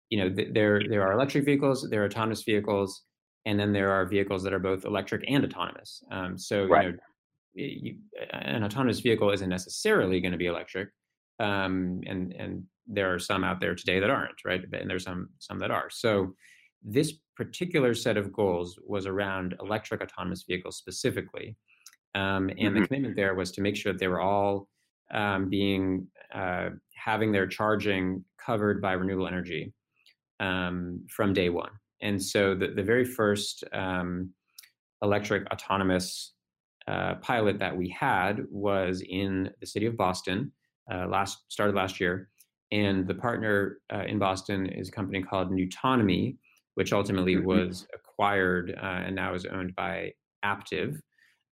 you 0.09 0.19
know, 0.19 0.33
th- 0.33 0.49
there 0.53 0.81
there 0.89 1.03
are 1.03 1.13
electric 1.13 1.45
vehicles, 1.45 1.87
there 1.89 2.03
are 2.03 2.05
autonomous 2.05 2.43
vehicles, 2.43 3.03
and 3.45 3.59
then 3.59 3.73
there 3.73 3.91
are 3.91 4.05
vehicles 4.05 4.43
that 4.43 4.53
are 4.53 4.59
both 4.59 4.85
electric 4.85 5.23
and 5.27 5.43
autonomous. 5.43 6.03
Um, 6.11 6.37
so 6.37 6.65
right. 6.65 6.85
you 6.85 6.91
know, 6.91 6.97
you, 7.55 7.95
an 8.31 8.63
autonomous 8.63 8.99
vehicle 8.99 9.31
isn't 9.31 9.49
necessarily 9.49 10.21
going 10.21 10.31
to 10.31 10.37
be 10.37 10.47
electric, 10.47 10.89
um, 11.39 12.01
and 12.07 12.33
and 12.33 12.63
there 12.87 13.13
are 13.13 13.19
some 13.19 13.43
out 13.43 13.59
there 13.59 13.75
today 13.75 13.99
that 13.99 14.09
aren't, 14.09 14.45
right? 14.45 14.61
And 14.71 14.89
there's 14.89 15.03
some 15.03 15.29
some 15.39 15.59
that 15.59 15.71
are. 15.71 15.89
So 15.89 16.33
this 16.83 17.13
particular 17.35 17.93
set 17.93 18.17
of 18.17 18.31
goals 18.33 18.79
was 18.85 19.05
around 19.05 19.55
electric 19.61 20.01
autonomous 20.01 20.43
vehicles 20.47 20.77
specifically. 20.77 21.55
Um, 22.15 22.49
and 22.49 22.59
mm-hmm. 22.59 22.81
the 22.81 22.87
commitment 22.87 23.15
there 23.15 23.35
was 23.35 23.51
to 23.51 23.61
make 23.61 23.75
sure 23.75 23.93
that 23.93 23.99
they 23.99 24.07
were 24.07 24.21
all 24.21 24.67
um, 25.13 25.49
being 25.49 26.07
uh, 26.33 26.69
having 26.95 27.31
their 27.31 27.47
charging 27.47 28.23
covered 28.43 28.81
by 28.81 28.93
renewable 28.93 29.27
energy 29.27 29.73
um, 30.39 31.05
from 31.09 31.33
day 31.33 31.49
one. 31.49 31.71
And 32.01 32.21
so 32.21 32.55
the, 32.55 32.67
the 32.67 32.83
very 32.83 33.05
first 33.05 33.63
um, 33.73 34.31
electric 35.01 35.45
autonomous 35.51 36.33
uh, 36.87 37.15
pilot 37.15 37.59
that 37.59 37.75
we 37.75 37.89
had 37.89 38.45
was 38.49 39.03
in 39.07 39.49
the 39.59 39.67
city 39.67 39.85
of 39.85 39.97
Boston 39.97 40.51
uh, 40.91 41.07
last 41.07 41.39
started 41.49 41.75
last 41.75 41.99
year. 41.99 42.29
And 42.71 43.07
the 43.07 43.15
partner 43.15 43.79
uh, 43.93 44.03
in 44.07 44.19
Boston 44.19 44.67
is 44.67 44.89
a 44.89 44.91
company 44.91 45.21
called 45.21 45.51
Nutonomy, 45.51 46.37
which 46.77 46.93
ultimately 46.93 47.35
mm-hmm. 47.35 47.47
was 47.47 47.87
acquired 47.91 48.77
uh, 48.79 49.01
and 49.05 49.15
now 49.15 49.33
is 49.33 49.47
owned 49.47 49.75
by 49.75 50.13
Aptiv. 50.45 50.99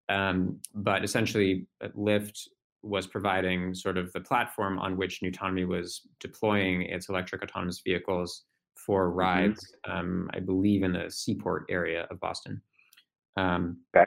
Um, 0.07 0.59
but 0.75 1.03
essentially, 1.03 1.65
uh, 1.83 1.87
Lyft 1.97 2.47
was 2.83 3.07
providing 3.07 3.73
sort 3.73 3.97
of 3.97 4.13
the 4.13 4.21
platform 4.21 4.77
on 4.77 4.97
which 4.97 5.21
Nutonomy 5.23 5.67
was 5.67 6.01
deploying 6.19 6.83
its 6.83 7.09
electric 7.09 7.41
autonomous 7.41 7.81
vehicles 7.83 8.43
for 8.75 9.07
mm-hmm. 9.07 9.17
rides, 9.17 9.75
mm-hmm. 9.87 9.97
um, 9.97 10.29
I 10.31 10.41
believe, 10.41 10.83
in 10.83 10.93
the 10.93 11.09
Seaport 11.09 11.65
area 11.69 12.05
of 12.11 12.19
Boston. 12.19 12.61
Um, 13.35 13.79
okay. 13.97 14.05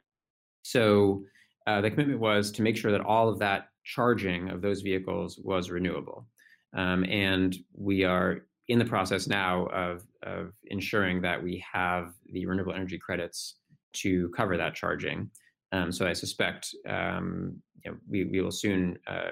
So 0.62 1.24
uh, 1.66 1.80
the 1.80 1.90
commitment 1.90 2.20
was 2.20 2.52
to 2.52 2.62
make 2.62 2.76
sure 2.76 2.92
that 2.92 3.00
all 3.00 3.28
of 3.28 3.40
that 3.40 3.70
charging 3.82 4.50
of 4.50 4.62
those 4.62 4.82
vehicles 4.82 5.40
was 5.42 5.68
renewable. 5.68 6.28
Um, 6.76 7.04
and 7.06 7.56
we 7.74 8.04
are 8.04 8.42
in 8.68 8.78
the 8.78 8.84
process 8.84 9.26
now 9.26 9.66
of, 9.66 10.04
of 10.22 10.52
ensuring 10.66 11.22
that 11.22 11.42
we 11.42 11.64
have 11.72 12.12
the 12.32 12.46
renewable 12.46 12.74
energy 12.74 12.98
credits 12.98 13.56
to 13.94 14.28
cover 14.36 14.56
that 14.56 14.74
charging. 14.74 15.30
Um, 15.72 15.90
so 15.90 16.06
I 16.06 16.12
suspect 16.12 16.74
um, 16.88 17.62
you 17.84 17.90
know, 17.90 17.96
we, 18.08 18.24
we 18.24 18.40
will 18.40 18.50
soon 18.50 18.98
uh, 19.06 19.30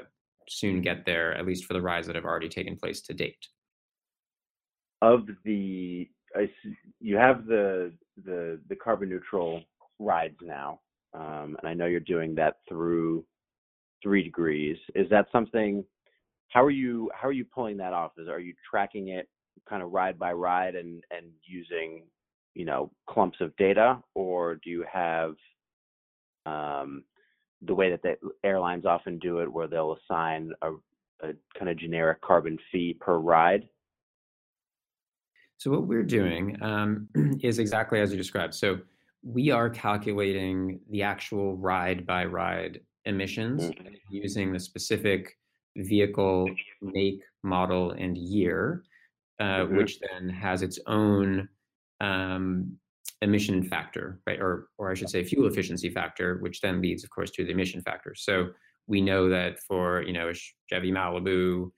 soon 0.48 0.80
get 0.80 1.04
there, 1.04 1.34
at 1.34 1.46
least 1.46 1.64
for 1.64 1.74
the 1.74 1.80
rides 1.80 2.06
that 2.06 2.16
have 2.16 2.24
already 2.24 2.48
taken 2.48 2.76
place 2.76 3.00
to 3.02 3.14
date. 3.14 3.46
Of 5.02 5.26
the, 5.44 6.08
I, 6.34 6.48
you 7.00 7.16
have 7.16 7.46
the 7.46 7.92
the 8.24 8.60
the 8.68 8.76
carbon 8.76 9.10
neutral 9.10 9.62
rides 9.98 10.38
now, 10.42 10.80
um, 11.14 11.56
and 11.58 11.64
I 11.64 11.74
know 11.74 11.86
you're 11.86 12.00
doing 12.00 12.34
that 12.36 12.58
through 12.68 13.24
3Degrees. 14.04 14.78
Is 14.94 15.08
that 15.10 15.26
something? 15.32 15.84
How 16.48 16.62
are 16.64 16.70
you 16.70 17.10
how 17.14 17.28
are 17.28 17.32
you 17.32 17.44
pulling 17.44 17.76
that 17.78 17.92
off? 17.92 18.12
Is 18.18 18.28
are 18.28 18.40
you 18.40 18.54
tracking 18.68 19.08
it 19.08 19.28
kind 19.68 19.82
of 19.82 19.90
ride 19.90 20.18
by 20.18 20.32
ride 20.32 20.74
and 20.74 21.02
and 21.10 21.26
using 21.44 22.04
you 22.54 22.64
know 22.64 22.90
clumps 23.08 23.38
of 23.40 23.54
data, 23.56 23.98
or 24.14 24.56
do 24.56 24.70
you 24.70 24.84
have 24.90 25.34
um, 26.46 27.04
the 27.62 27.74
way 27.74 27.90
that 27.90 28.02
the 28.02 28.16
airlines 28.44 28.86
often 28.86 29.18
do 29.18 29.40
it, 29.40 29.52
where 29.52 29.66
they'll 29.66 29.96
assign 30.04 30.52
a, 30.62 30.72
a 31.22 31.32
kind 31.58 31.68
of 31.68 31.76
generic 31.76 32.20
carbon 32.22 32.58
fee 32.70 32.96
per 33.00 33.18
ride? 33.18 33.68
So 35.58 35.70
what 35.70 35.86
we're 35.86 36.02
doing 36.02 36.56
um, 36.62 37.08
is 37.42 37.58
exactly 37.58 38.00
as 38.00 38.10
you 38.10 38.18
described. 38.18 38.54
So 38.54 38.78
we 39.22 39.50
are 39.50 39.68
calculating 39.68 40.80
the 40.90 41.02
actual 41.02 41.56
ride 41.56 42.06
by 42.06 42.24
ride 42.26 42.80
emissions 43.06 43.62
mm-hmm. 43.62 43.94
using 44.10 44.52
the 44.52 44.60
specific 44.60 45.36
vehicle 45.76 46.48
make, 46.80 47.20
model, 47.42 47.92
and 47.92 48.16
year, 48.16 48.82
uh, 49.40 49.44
mm-hmm. 49.44 49.76
which 49.76 49.98
then 50.00 50.28
has 50.28 50.62
its 50.62 50.78
own 50.86 51.48
um, 52.00 52.76
emission 53.22 53.62
factor, 53.62 54.20
right? 54.26 54.40
Or, 54.40 54.68
or 54.78 54.90
I 54.90 54.94
should 54.94 55.10
say, 55.10 55.24
fuel 55.24 55.46
efficiency 55.46 55.90
factor, 55.90 56.38
which 56.38 56.60
then 56.60 56.80
leads, 56.80 57.04
of 57.04 57.10
course, 57.10 57.30
to 57.32 57.44
the 57.44 57.52
emission 57.52 57.82
factor. 57.82 58.14
So 58.14 58.50
we 58.86 59.00
know 59.00 59.28
that 59.28 59.58
for 59.60 60.02
you 60.02 60.12
know 60.12 60.28
a 60.28 60.34
Chevy 60.70 60.92
Malibu 60.92 61.70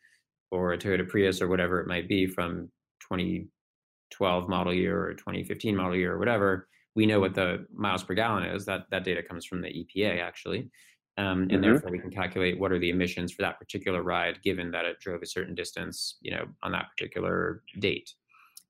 or 0.50 0.72
a 0.72 0.78
Toyota 0.78 1.08
Prius 1.08 1.40
or 1.40 1.48
whatever 1.48 1.80
it 1.80 1.86
might 1.86 2.08
be 2.08 2.26
from 2.26 2.70
2012 3.00 4.48
model 4.48 4.74
year 4.74 5.04
or 5.04 5.14
2015 5.14 5.76
model 5.76 5.96
year 5.96 6.14
or 6.14 6.18
whatever, 6.18 6.68
we 6.94 7.06
know 7.06 7.20
what 7.20 7.34
the 7.34 7.66
miles 7.74 8.02
per 8.02 8.14
gallon 8.14 8.44
is. 8.44 8.64
That 8.66 8.86
that 8.90 9.04
data 9.04 9.22
comes 9.22 9.46
from 9.46 9.62
the 9.62 9.68
EPA 9.68 10.20
actually, 10.20 10.70
um, 11.18 11.42
and 11.42 11.50
mm-hmm. 11.50 11.62
therefore 11.62 11.90
we 11.90 11.98
can 11.98 12.10
calculate 12.10 12.58
what 12.58 12.72
are 12.72 12.78
the 12.78 12.90
emissions 12.90 13.32
for 13.32 13.42
that 13.42 13.58
particular 13.58 14.02
ride, 14.02 14.40
given 14.42 14.70
that 14.70 14.84
it 14.84 15.00
drove 15.00 15.20
a 15.22 15.26
certain 15.26 15.54
distance, 15.54 16.16
you 16.22 16.30
know, 16.30 16.46
on 16.62 16.72
that 16.72 16.86
particular 16.96 17.62
date. 17.80 18.10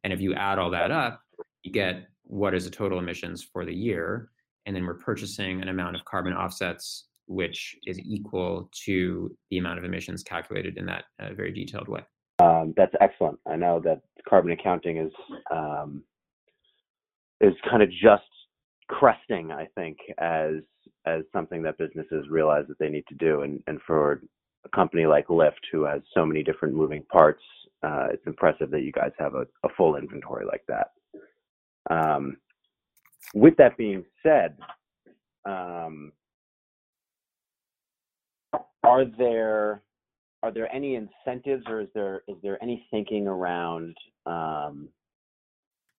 And 0.02 0.12
if 0.12 0.20
you 0.20 0.34
add 0.34 0.58
all 0.58 0.70
that 0.70 0.90
up, 0.90 1.20
you 1.62 1.72
get 1.72 2.08
what 2.24 2.54
is 2.54 2.64
the 2.64 2.70
total 2.70 2.98
emissions 2.98 3.46
for 3.52 3.64
the 3.64 3.74
year, 3.74 4.30
and 4.66 4.74
then 4.74 4.84
we're 4.84 4.94
purchasing 4.94 5.62
an 5.62 5.68
amount 5.68 5.94
of 5.94 6.04
carbon 6.04 6.32
offsets 6.32 7.08
which 7.28 7.76
is 7.84 7.98
equal 8.00 8.70
to 8.86 9.30
the 9.50 9.58
amount 9.58 9.78
of 9.78 9.84
emissions 9.84 10.22
calculated 10.22 10.78
in 10.78 10.86
that 10.86 11.04
uh, 11.20 11.34
very 11.34 11.52
detailed 11.52 11.86
way. 11.86 12.00
Um, 12.38 12.72
that's 12.76 12.94
excellent. 13.00 13.38
I 13.46 13.56
know 13.56 13.80
that 13.84 14.00
carbon 14.26 14.50
accounting 14.52 14.96
is 14.96 15.12
um, 15.50 16.02
is 17.40 17.52
kind 17.70 17.82
of 17.82 17.90
just 17.90 18.22
cresting, 18.88 19.52
I 19.52 19.66
think, 19.74 19.98
as 20.18 20.62
as 21.06 21.22
something 21.32 21.62
that 21.62 21.78
businesses 21.78 22.26
realize 22.28 22.64
that 22.68 22.78
they 22.78 22.88
need 22.88 23.06
to 23.08 23.14
do, 23.14 23.42
and 23.42 23.62
and 23.66 23.80
for 23.86 24.22
a 24.64 24.68
company 24.70 25.06
like 25.06 25.28
Lyft, 25.28 25.64
who 25.72 25.84
has 25.84 26.02
so 26.14 26.26
many 26.26 26.42
different 26.42 26.74
moving 26.74 27.02
parts, 27.04 27.42
uh, 27.82 28.08
it's 28.12 28.26
impressive 28.26 28.70
that 28.70 28.82
you 28.82 28.92
guys 28.92 29.12
have 29.18 29.34
a, 29.34 29.46
a 29.64 29.68
full 29.76 29.96
inventory 29.96 30.44
like 30.44 30.64
that. 30.68 30.92
Um, 31.90 32.36
with 33.34 33.56
that 33.56 33.76
being 33.76 34.04
said, 34.22 34.56
um, 35.44 36.12
are 38.82 39.04
there 39.04 39.82
are 40.42 40.52
there 40.52 40.72
any 40.74 40.94
incentives 40.94 41.64
or 41.66 41.80
is 41.80 41.88
there 41.94 42.22
is 42.28 42.36
there 42.42 42.62
any 42.62 42.86
thinking 42.90 43.26
around 43.26 43.96
um, 44.26 44.88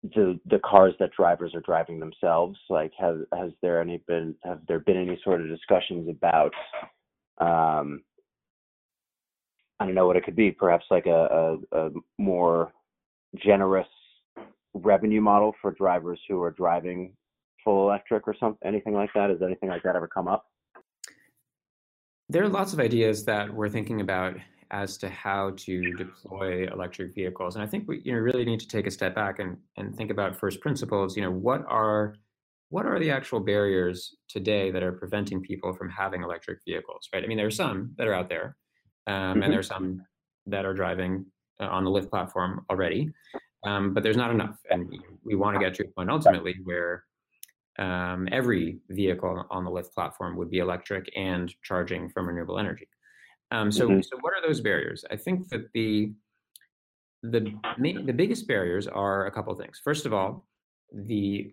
the 0.03 0.39
the 0.47 0.61
cars 0.61 0.95
that 1.01 1.13
drivers 1.13 1.55
are 1.55 1.61
driving 1.61 1.99
themselves? 1.99 2.59
Like, 2.69 2.93
has 2.99 3.17
has 3.37 3.51
there 3.63 3.81
any 3.81 4.03
been 4.07 4.35
have 4.45 4.61
there 4.69 4.81
been 4.81 4.97
any 4.97 5.21
sort 5.25 5.41
of 5.41 5.49
discussions 5.49 6.09
about 6.09 6.53
um, 7.39 8.03
I 9.81 9.87
don't 9.87 9.95
know 9.95 10.07
what 10.07 10.17
it 10.17 10.25
could 10.25 10.37
be, 10.37 10.51
perhaps 10.51 10.85
like 10.91 11.07
a, 11.07 11.59
a, 11.73 11.79
a 11.79 11.91
more 12.19 12.73
generous 13.37 13.87
revenue 14.75 15.21
model 15.21 15.55
for 15.63 15.73
drivers 15.73 16.21
who 16.29 16.43
are 16.43 16.51
driving 16.51 17.13
full 17.65 17.89
electric 17.89 18.27
or 18.27 18.35
something, 18.39 18.67
anything 18.67 18.95
like 18.95 19.11
that? 19.15 19.31
Has 19.31 19.43
anything 19.43 19.69
like 19.69 19.83
that 19.85 19.97
ever 19.97 20.09
come 20.09 20.29
up? 20.29 20.47
There 22.29 22.43
are 22.43 22.49
lots 22.49 22.73
of 22.73 22.81
ideas 22.81 23.25
that 23.25 23.53
we're 23.53 23.69
thinking 23.69 24.01
about 24.01 24.35
as 24.71 24.99
to 24.99 25.09
how 25.09 25.53
to 25.57 25.93
deploy 25.95 26.67
electric 26.73 27.15
vehicles, 27.15 27.57
and 27.57 27.65
I 27.65 27.67
think 27.67 27.89
we 27.89 28.01
you 28.05 28.13
know 28.13 28.19
really 28.19 28.45
need 28.45 28.61
to 28.61 28.69
take 28.69 28.87
a 28.87 28.91
step 28.91 29.15
back 29.15 29.39
and 29.39 29.57
and 29.77 29.97
think 29.97 30.11
about 30.11 30.37
first 30.37 30.61
principles. 30.61 31.17
You 31.17 31.23
know, 31.23 31.31
what 31.31 31.65
are 31.69 32.15
what 32.71 32.87
are 32.87 32.99
the 32.99 33.11
actual 33.11 33.41
barriers 33.41 34.17
today 34.29 34.71
that 34.71 34.83
are 34.83 34.93
preventing 34.93 35.41
people 35.41 35.73
from 35.73 35.89
having 35.89 36.23
electric 36.23 36.59
vehicles? 36.67 37.09
Right. 37.13 37.25
I 37.25 37.27
mean, 37.27 37.39
there 37.39 37.47
are 37.47 37.51
some 37.51 37.95
that 37.97 38.07
are 38.07 38.15
out 38.15 38.29
there, 38.29 38.57
um, 39.07 39.15
mm-hmm. 39.15 39.43
and 39.43 39.53
there 39.53 39.61
are 39.61 39.63
some 39.63 40.03
that 40.47 40.65
are 40.65 40.75
driving 40.75 41.27
uh, 41.61 41.67
on 41.67 41.85
the 41.85 41.91
Lyft 41.91 42.11
platform 42.11 42.65
already 42.71 43.11
um, 43.67 43.93
but 43.93 44.03
there's 44.03 44.17
not 44.17 44.31
enough. 44.31 44.57
And 44.71 44.93
we 45.25 45.35
want 45.35 45.55
to 45.55 45.61
get 45.61 45.75
to 45.75 45.85
a 45.85 45.89
point 45.89 46.11
ultimately 46.11 46.55
where 46.65 47.05
um, 47.79 48.29
every 48.33 48.79
vehicle 48.91 49.47
on 49.51 49.65
the 49.65 49.71
Lyft 49.71 49.93
platform 49.93 50.37
would 50.37 50.51
be 50.51 50.59
electric 50.59 51.11
and 51.17 51.53
charging 51.63 52.09
from 52.09 52.29
renewable 52.29 52.59
energy. 52.59 52.89
Um, 53.51 53.73
so, 53.73 53.89
mm-hmm. 53.89 54.01
so 54.01 54.19
what 54.21 54.35
are 54.35 54.47
those 54.47 54.61
barriers? 54.61 55.05
I 55.11 55.17
think 55.17 55.49
that 55.49 55.73
the 55.73 56.13
the 57.23 57.53
the 57.79 58.13
biggest 58.13 58.47
barriers 58.47 58.87
are 58.87 59.27
a 59.27 59.31
couple 59.31 59.53
of 59.53 59.59
things. 59.59 59.81
First 59.83 60.07
of 60.07 60.13
all, 60.13 60.47
the 60.93 61.53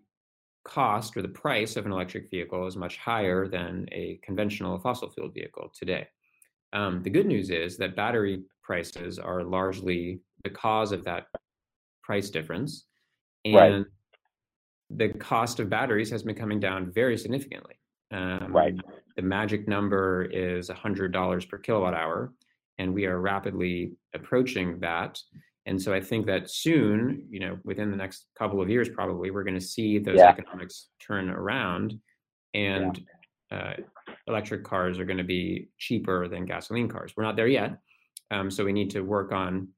cost 0.64 1.16
or 1.16 1.22
the 1.22 1.30
price 1.30 1.75
of 1.75 1.86
an 1.86 1.92
electric 1.92 2.30
vehicle 2.30 2.68
is 2.68 2.75
much 2.75 2.98
higher 2.98 3.48
than 3.48 3.88
a 3.92 4.20
conventional 4.24 4.78
fossil 4.80 5.10
fuel 5.10 5.30
vehicle 5.30 5.72
today. 5.78 6.08
Um, 6.74 7.02
the 7.04 7.10
good 7.10 7.25
news 7.28 7.52
is 7.52 7.78
that 7.78 7.96
battery 7.96 8.44
prices 8.64 9.18
are 9.20 9.44
largely 9.44 10.20
the 10.44 10.50
cause 10.50 10.92
of 10.92 11.04
that 11.06 11.28
price 12.04 12.30
difference. 12.30 12.86
And 13.46 13.56
right. 13.56 13.86
the 14.90 15.10
cost 15.20 15.60
of 15.60 15.70
batteries 15.70 16.10
has 16.10 16.24
been 16.24 16.36
coming 16.36 16.60
down 16.60 16.92
very 16.92 17.18
significantly. 17.18 17.75
Um, 18.12 18.52
right. 18.52 18.75
The 19.15 19.22
magic 19.22 19.67
number 19.67 20.24
is 20.25 20.69
$100 20.69 21.50
per 21.50 21.57
kilowatt 21.57 21.93
hour, 21.93 22.34
and 22.77 22.93
we 22.93 23.05
are 23.05 23.19
rapidly 23.19 23.93
approaching 24.13 24.79
that. 24.79 25.19
And 25.65 25.81
so 25.81 25.93
I 25.93 26.01
think 26.01 26.25
that 26.27 26.50
soon, 26.50 27.25
you 27.29 27.39
know, 27.39 27.57
within 27.63 27.89
the 27.89 27.98
next 27.98 28.25
couple 28.38 28.62
of 28.62 28.69
years, 28.69 28.89
probably, 28.89 29.31
we're 29.31 29.43
going 29.43 29.60
to 29.60 29.62
see 29.62 29.98
those 29.98 30.17
yeah. 30.17 30.29
economics 30.29 30.89
turn 31.00 31.29
around 31.29 32.00
and 32.53 33.03
yeah. 33.51 33.57
uh, 33.57 33.74
electric 34.27 34.63
cars 34.63 35.00
are 35.00 35.05
going 35.05 35.17
to 35.17 35.24
be 35.24 35.69
cheaper 35.77 36.27
than 36.27 36.45
gasoline 36.45 36.88
cars. 36.88 37.13
We're 37.15 37.24
not 37.24 37.36
there 37.36 37.48
yet. 37.48 37.77
Um, 38.31 38.50
so 38.50 38.63
we 38.63 38.74
need 38.74 38.89
to 38.91 39.01
work 39.01 39.31
on 39.31 39.69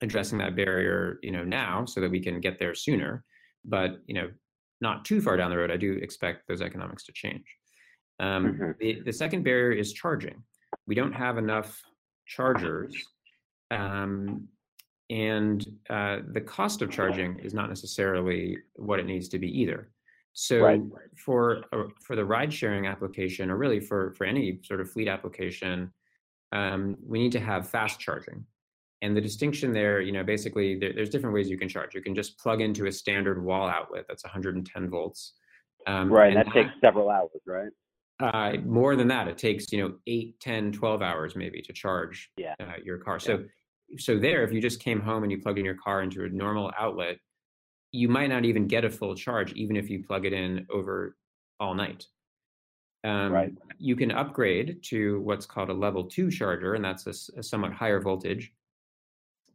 addressing 0.00 0.38
that 0.38 0.56
barrier, 0.56 1.18
you 1.22 1.32
know, 1.32 1.44
now 1.44 1.84
so 1.84 2.00
that 2.00 2.10
we 2.10 2.20
can 2.20 2.40
get 2.40 2.58
there 2.58 2.74
sooner. 2.74 3.24
But 3.64 3.98
you 4.06 4.14
know, 4.14 4.30
not 4.80 5.04
too 5.04 5.20
far 5.20 5.36
down 5.36 5.50
the 5.50 5.58
road, 5.58 5.70
I 5.70 5.76
do 5.76 5.92
expect 5.92 6.46
those 6.48 6.62
economics 6.62 7.04
to 7.04 7.12
change. 7.12 7.44
Um, 8.20 8.46
mm-hmm. 8.46 8.70
the, 8.80 9.00
the 9.04 9.12
second 9.12 9.44
barrier 9.44 9.72
is 9.72 9.92
charging. 9.92 10.42
We 10.86 10.94
don't 10.94 11.12
have 11.12 11.38
enough 11.38 11.80
chargers, 12.26 12.94
um, 13.70 14.48
and 15.10 15.64
uh, 15.88 16.18
the 16.32 16.40
cost 16.40 16.82
of 16.82 16.90
charging 16.90 17.38
is 17.38 17.54
not 17.54 17.68
necessarily 17.68 18.58
what 18.74 18.98
it 18.98 19.06
needs 19.06 19.28
to 19.28 19.38
be 19.38 19.48
either. 19.60 19.90
So 20.32 20.60
right. 20.60 20.80
for 21.16 21.64
uh, 21.72 21.84
for 22.00 22.16
the 22.16 22.24
ride 22.24 22.52
sharing 22.52 22.86
application, 22.86 23.50
or 23.50 23.56
really 23.56 23.80
for 23.80 24.12
for 24.12 24.24
any 24.24 24.60
sort 24.62 24.80
of 24.80 24.90
fleet 24.90 25.08
application, 25.08 25.92
um, 26.52 26.96
we 27.04 27.18
need 27.18 27.32
to 27.32 27.40
have 27.40 27.68
fast 27.68 27.98
charging. 27.98 28.44
And 29.00 29.16
the 29.16 29.20
distinction 29.20 29.72
there, 29.72 30.00
you 30.00 30.12
know, 30.12 30.24
basically 30.24 30.78
there, 30.78 30.92
there's 30.92 31.10
different 31.10 31.34
ways 31.34 31.48
you 31.48 31.58
can 31.58 31.68
charge. 31.68 31.94
You 31.94 32.02
can 32.02 32.14
just 32.14 32.38
plug 32.38 32.60
into 32.60 32.86
a 32.86 32.92
standard 32.92 33.42
wall 33.42 33.68
outlet 33.68 34.06
that's 34.08 34.24
110 34.24 34.90
volts. 34.90 35.34
Um, 35.86 36.12
right, 36.12 36.28
and 36.28 36.36
that, 36.36 36.46
that, 36.46 36.54
takes 36.54 36.70
several 36.80 37.08
hours, 37.08 37.30
right? 37.46 37.70
Uh, 38.20 38.54
more 38.64 38.96
than 38.96 39.08
that, 39.08 39.28
it 39.28 39.38
takes, 39.38 39.72
you 39.72 39.80
know, 39.80 39.94
8, 40.06 40.40
10, 40.40 40.72
12 40.72 41.02
hours 41.02 41.36
maybe 41.36 41.62
to 41.62 41.72
charge 41.72 42.30
yeah. 42.36 42.54
uh, 42.60 42.72
your 42.82 42.98
car. 42.98 43.20
So, 43.20 43.44
so 43.98 44.18
there, 44.18 44.42
if 44.42 44.52
you 44.52 44.60
just 44.60 44.80
came 44.80 45.00
home 45.00 45.22
and 45.22 45.30
you 45.30 45.38
plugged 45.38 45.58
in 45.58 45.64
your 45.64 45.76
car 45.76 46.02
into 46.02 46.24
a 46.24 46.28
normal 46.28 46.72
outlet, 46.78 47.18
you 47.92 48.08
might 48.08 48.26
not 48.26 48.44
even 48.44 48.66
get 48.66 48.84
a 48.84 48.90
full 48.90 49.14
charge, 49.14 49.52
even 49.52 49.76
if 49.76 49.88
you 49.88 50.02
plug 50.02 50.26
it 50.26 50.32
in 50.32 50.66
over 50.70 51.16
all 51.60 51.74
night. 51.74 52.06
Um, 53.04 53.32
right. 53.32 53.52
You 53.78 53.94
can 53.94 54.10
upgrade 54.10 54.82
to 54.86 55.20
what's 55.20 55.46
called 55.46 55.70
a 55.70 55.74
level 55.74 56.04
two 56.04 56.30
charger, 56.30 56.74
and 56.74 56.84
that's 56.84 57.06
a, 57.06 57.38
a 57.38 57.42
somewhat 57.42 57.72
higher 57.72 58.00
voltage 58.00 58.52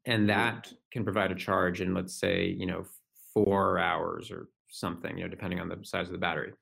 and 0.05 0.29
that 0.29 0.71
can 0.91 1.05
provide 1.05 1.31
a 1.31 1.35
charge 1.35 1.79
in 1.79 1.93
let's 1.93 2.13
say 2.13 2.45
you 2.45 2.65
know 2.65 2.85
four 3.33 3.79
hours 3.79 4.31
or 4.31 4.49
something, 4.67 5.17
you 5.17 5.23
know, 5.23 5.29
depending 5.29 5.59
on 5.59 5.67
the 5.67 5.77
size 5.83 6.07
of 6.07 6.11
the 6.11 6.17
battery. 6.17 6.53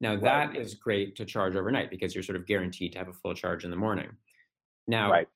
Now 0.00 0.16
that 0.16 0.56
is 0.56 0.74
great 0.74 1.16
to 1.16 1.24
charge 1.24 1.56
overnight 1.56 1.90
because 1.90 2.14
you're 2.14 2.24
sort 2.24 2.36
of 2.36 2.46
guaranteed 2.46 2.92
to 2.92 2.98
have 2.98 3.08
a 3.08 3.12
full 3.12 3.34
charge 3.34 3.64
in 3.64 3.70
the 3.70 3.76
morning. 3.76 4.10
Now, 4.86 5.10
right. 5.10 5.28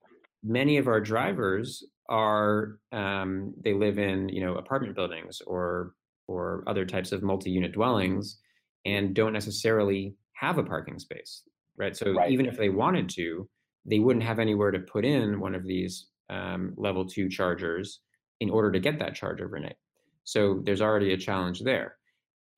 many 0.43 0.77
of 0.77 0.89
our 0.89 1.01
drivers 1.01 1.85
are 2.09 2.79
um, 2.93 3.55
they 3.63 3.75
live 3.75 3.99
in 3.99 4.29
you 4.29 4.45
know 4.45 4.55
apartment 4.57 4.95
buildings 4.95 5.41
or 5.47 5.95
or 6.27 6.63
other 6.67 6.85
types 6.85 7.13
of 7.13 7.23
multi-unit 7.23 7.73
dwellings 7.73 8.39
and 8.85 9.15
don't 9.15 9.33
necessarily 9.33 10.15
have 10.35 10.59
a 10.59 10.63
parking 10.63 10.99
space, 10.99 11.43
right? 11.77 11.97
So 11.97 12.13
right. 12.13 12.31
even 12.31 12.47
if 12.47 12.57
they 12.57 12.69
wanted 12.69 13.09
to, 13.11 13.49
they 13.85 13.99
wouldn't 13.99 14.25
have 14.25 14.39
anywhere 14.39 14.71
to 14.71 14.79
put 14.79 15.05
in 15.05 15.41
one 15.41 15.55
of 15.55 15.65
these 15.65 16.09
um, 16.31 16.75
level 16.77 17.07
two 17.07 17.29
chargers 17.29 18.01
in 18.41 18.51
order 18.51 18.71
to 18.71 18.79
get 18.79 18.99
that 18.99 19.15
charge 19.15 19.41
overnight. 19.41 19.77
So 20.25 20.61
there's 20.65 20.83
already 20.83 21.13
a 21.13 21.17
challenge 21.17 21.61
there. 21.61 21.97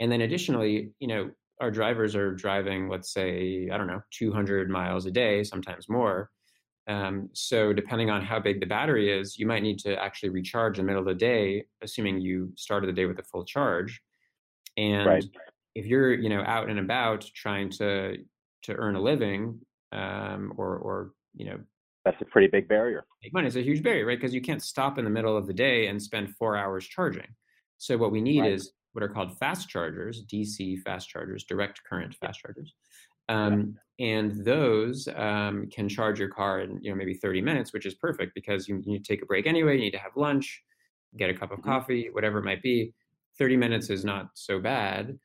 And 0.00 0.11
then 0.11 0.23
additionally, 0.23 0.90
you 0.99 1.09
know, 1.09 1.30
our 1.61 1.71
drivers 1.71 2.17
are 2.17 2.35
driving, 2.35 2.88
let's 2.88 3.12
say, 3.12 3.69
I 3.71 3.76
don't 3.76 3.87
know, 3.87 4.00
200 4.12 4.71
miles 4.71 5.07
a 5.07 5.11
day, 5.11 5.45
sometimes 5.45 5.88
more. 5.88 6.31
Um, 6.88 7.29
so 7.35 7.73
depending 7.73 8.11
on 8.11 8.23
how 8.23 8.40
big 8.40 8.61
the 8.61 8.67
battery 8.67 9.17
is, 9.17 9.38
you 9.38 9.47
might 9.47 9.62
need 9.62 9.79
to 9.81 10.02
actually 10.02 10.31
recharge 10.31 10.79
in 10.79 10.87
the 10.87 10.90
middle 10.90 11.02
of 11.02 11.07
the 11.07 11.14
day, 11.14 11.67
assuming 11.83 12.21
you 12.21 12.52
started 12.57 12.88
the 12.88 12.93
day 12.93 13.05
with 13.05 13.19
a 13.19 13.23
full 13.23 13.45
charge. 13.45 14.00
And 14.76 15.07
right. 15.07 15.25
if 15.75 15.87
you're, 15.87 16.14
you 16.14 16.29
know, 16.29 16.43
out 16.47 16.69
and 16.69 16.79
about 16.79 17.29
trying 17.35 17.71
to 17.73 18.17
to 18.62 18.75
earn 18.75 18.95
a 18.95 19.00
living, 19.00 19.61
um, 19.93 20.52
or 20.57 20.76
or 20.76 21.12
you 21.35 21.47
know, 21.47 21.59
that's 22.05 22.21
a 22.21 22.25
pretty 22.25 22.49
big 22.49 22.67
barrier. 22.69 23.05
Make 23.23 23.35
money. 23.35 23.47
is 23.47 23.57
a 23.57 23.62
huge 23.62 23.83
barrier, 23.83 24.07
right? 24.07 24.19
Because 24.19 24.35
you 24.35 24.40
can't 24.40 24.62
stop 24.62 24.99
in 24.99 25.05
the 25.05 25.11
middle 25.11 25.37
of 25.37 25.47
the 25.47 25.55
day 25.55 25.88
and 25.88 26.02
spend 26.02 26.35
four 26.37 26.57
hours 26.57 26.87
charging. 26.87 27.29
So 27.79 27.97
what 27.97 28.12
we 28.12 28.21
need 28.21 28.40
right. 28.40 28.52
is 28.52 28.73
what 28.92 29.02
are 29.02 29.09
called 29.09 29.38
fast 29.38 29.68
chargers, 29.68 30.25
DC 30.26 30.80
fast 30.82 31.09
chargers, 31.09 31.44
direct 31.44 31.80
current 31.88 32.14
fast 32.14 32.40
chargers. 32.40 32.75
Um, 33.28 33.76
and 34.00 34.44
those 34.44 35.06
um, 35.14 35.68
can 35.73 35.88
charge 35.88 36.18
your 36.18 36.30
car 36.30 36.61
in 36.61 36.82
you 36.82 36.90
know 36.90 36.97
maybe 36.97 37.14
30 37.14 37.40
minutes, 37.40 37.73
which 37.73 37.87
is 37.87 37.94
perfect 37.94 38.35
because 38.35 38.68
you, 38.68 38.76
you 38.85 38.92
need 38.92 39.04
to 39.04 39.12
take 39.12 39.23
a 39.23 39.26
break 39.26 39.47
anyway. 39.47 39.75
You 39.75 39.82
need 39.82 39.92
to 39.92 39.99
have 39.99 40.16
lunch, 40.16 40.62
get 41.16 41.30
a 41.30 41.35
cup 41.35 41.52
of 41.52 41.61
mm-hmm. 41.61 41.70
coffee, 41.70 42.09
whatever 42.11 42.38
it 42.38 42.44
might 42.44 42.62
be. 42.62 42.92
30 43.38 43.56
minutes 43.56 43.90
is 43.90 44.04
not 44.04 44.30
so 44.35 44.59
bad. 44.59 45.18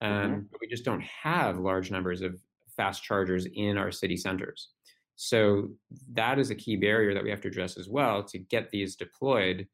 Um, 0.00 0.10
mm-hmm. 0.10 0.40
But 0.50 0.60
we 0.60 0.68
just 0.68 0.84
don't 0.84 1.02
have 1.02 1.58
large 1.58 1.90
numbers 1.90 2.22
of 2.22 2.40
fast 2.76 3.02
chargers 3.02 3.46
in 3.54 3.76
our 3.76 3.90
city 3.90 4.16
centers. 4.16 4.68
So 5.16 5.68
that 6.12 6.38
is 6.38 6.50
a 6.50 6.54
key 6.54 6.76
barrier 6.76 7.12
that 7.12 7.22
we 7.22 7.30
have 7.30 7.42
to 7.42 7.48
address 7.48 7.76
as 7.76 7.88
well 7.88 8.22
to 8.24 8.38
get 8.38 8.70
these 8.70 8.96
deployed. 8.96 9.66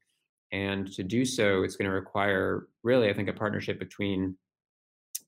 And 0.51 0.91
to 0.93 1.03
do 1.03 1.25
so, 1.25 1.63
it's 1.63 1.75
going 1.75 1.89
to 1.89 1.95
require 1.95 2.67
really, 2.83 3.09
I 3.09 3.13
think, 3.13 3.29
a 3.29 3.33
partnership 3.33 3.79
between 3.79 4.37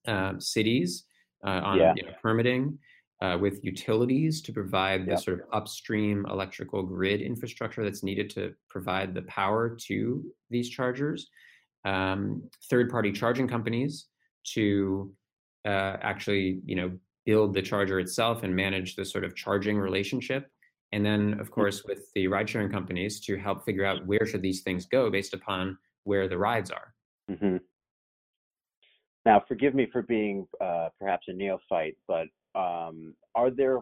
um, 0.08 0.40
cities 0.40 1.06
uh, 1.46 1.62
on 1.64 1.78
yeah. 1.78 1.94
you 1.96 2.04
know, 2.04 2.14
permitting, 2.22 2.78
uh, 3.22 3.38
with 3.40 3.64
utilities 3.64 4.42
to 4.42 4.54
provide 4.54 5.06
the 5.06 5.18
sort 5.18 5.40
of 5.40 5.46
upstream 5.52 6.26
electrical 6.30 6.84
grid 6.84 7.22
infrastructure 7.22 7.84
that's 7.84 8.02
needed 8.02 8.30
to 8.30 8.54
provide 8.70 9.14
the 9.14 9.24
power 9.24 9.76
to 9.88 10.24
these 10.50 10.70
chargers. 10.70 11.28
Um, 11.84 12.44
third-party 12.70 13.12
charging 13.12 13.48
companies 13.48 14.08
to 14.54 15.12
uh, 15.66 15.98
actually, 16.02 16.62
you 16.66 16.76
know, 16.76 16.92
build 17.26 17.54
the 17.54 17.62
charger 17.62 18.00
itself 18.00 18.44
and 18.44 18.56
manage 18.56 18.96
the 18.96 19.06
sort 19.06 19.26
of 19.26 19.36
charging 19.36 19.78
relationship 19.78 20.50
and 20.92 21.06
then 21.06 21.40
of 21.40 21.50
mm. 21.50 21.52
course 21.52 21.84
with 21.86 22.12
the 22.14 22.28
ride 22.28 22.50
sharing 22.50 22.70
companies 22.70 23.20
to 23.20 23.38
help 23.38 23.64
figure 23.66 23.86
out 23.86 24.06
where 24.06 24.26
should 24.26 24.42
these 24.42 24.62
things 24.62 24.86
go 24.86 25.10
based 25.10 25.34
upon 25.34 25.78
where 26.04 26.28
the 26.28 26.38
rides 26.38 26.72
are 26.72 26.94
mm-hmm. 27.30 27.58
now 29.26 29.44
forgive 29.48 29.74
me 29.74 29.88
for 29.92 30.02
being 30.02 30.48
uh, 30.62 30.90
perhaps 31.00 31.28
a 31.28 31.34
neophyte 31.34 31.98
but 32.08 32.28
um, 32.56 33.14
are 33.36 33.52
there 33.52 33.80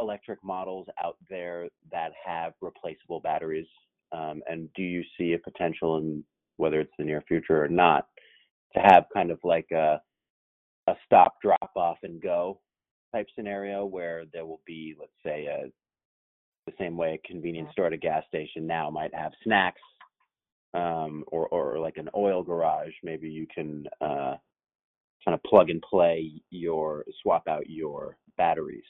electric 0.00 0.42
models 0.42 0.86
out 1.02 1.16
there 1.30 1.68
that 1.90 2.12
have 2.24 2.52
replaceable 2.60 3.20
batteries 3.20 3.66
um, 4.12 4.42
and 4.48 4.68
do 4.74 4.82
you 4.82 5.02
see 5.18 5.32
a 5.32 5.38
potential 5.38 5.98
in 5.98 6.24
whether 6.56 6.80
it's 6.80 6.92
the 6.98 7.04
near 7.04 7.22
future 7.26 7.64
or 7.64 7.68
not 7.68 8.06
to 8.74 8.80
have 8.80 9.04
kind 9.14 9.30
of 9.30 9.38
like 9.44 9.66
a 9.72 10.00
a 10.86 10.94
stop 11.06 11.40
drop 11.40 11.70
off 11.76 11.98
and 12.02 12.20
go 12.20 12.60
type 13.14 13.26
scenario 13.34 13.84
where 13.84 14.24
there 14.32 14.44
will 14.44 14.60
be, 14.66 14.94
let's 14.98 15.12
say, 15.24 15.46
a, 15.46 15.70
the 16.66 16.72
same 16.78 16.96
way 16.96 17.20
a 17.22 17.28
convenience 17.28 17.70
store 17.72 17.86
at 17.86 17.92
a 17.92 17.98
gas 17.98 18.24
station 18.28 18.66
now 18.66 18.90
might 18.90 19.14
have 19.14 19.32
snacks 19.42 19.80
um, 20.74 21.24
or, 21.28 21.48
or 21.48 21.78
like 21.78 21.96
an 21.96 22.08
oil 22.16 22.42
garage. 22.42 22.92
Maybe 23.02 23.28
you 23.28 23.46
can 23.52 23.86
uh, 24.00 24.34
kind 25.24 25.34
of 25.34 25.42
plug 25.42 25.70
and 25.70 25.82
play 25.82 26.30
your 26.50 27.04
swap 27.22 27.46
out 27.48 27.68
your 27.68 28.16
batteries. 28.36 28.84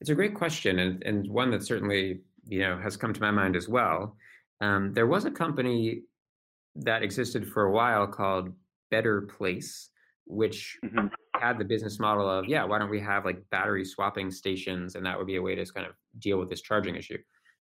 It's 0.00 0.10
a 0.10 0.14
great 0.14 0.34
question, 0.34 0.78
and, 0.80 1.02
and 1.04 1.30
one 1.30 1.50
that 1.52 1.64
certainly 1.64 2.20
you 2.46 2.60
know 2.60 2.78
has 2.78 2.96
come 2.96 3.14
to 3.14 3.20
my 3.20 3.30
mind 3.30 3.56
as 3.56 3.68
well. 3.68 4.16
Um, 4.60 4.92
there 4.92 5.06
was 5.06 5.24
a 5.24 5.30
company 5.30 6.02
that 6.76 7.02
existed 7.02 7.48
for 7.48 7.64
a 7.64 7.72
while 7.72 8.06
called 8.06 8.52
Better 8.90 9.22
Place, 9.22 9.90
which 10.26 10.78
mm-hmm 10.84 11.06
had 11.40 11.58
the 11.58 11.64
business 11.64 11.98
model 11.98 12.28
of 12.28 12.46
yeah 12.48 12.64
why 12.64 12.78
don't 12.78 12.90
we 12.90 13.00
have 13.00 13.24
like 13.24 13.38
battery 13.50 13.84
swapping 13.84 14.30
stations 14.30 14.94
and 14.94 15.04
that 15.04 15.16
would 15.18 15.26
be 15.26 15.36
a 15.36 15.42
way 15.42 15.54
to 15.54 15.64
kind 15.66 15.86
of 15.86 15.92
deal 16.18 16.38
with 16.38 16.48
this 16.48 16.62
charging 16.62 16.96
issue 16.96 17.18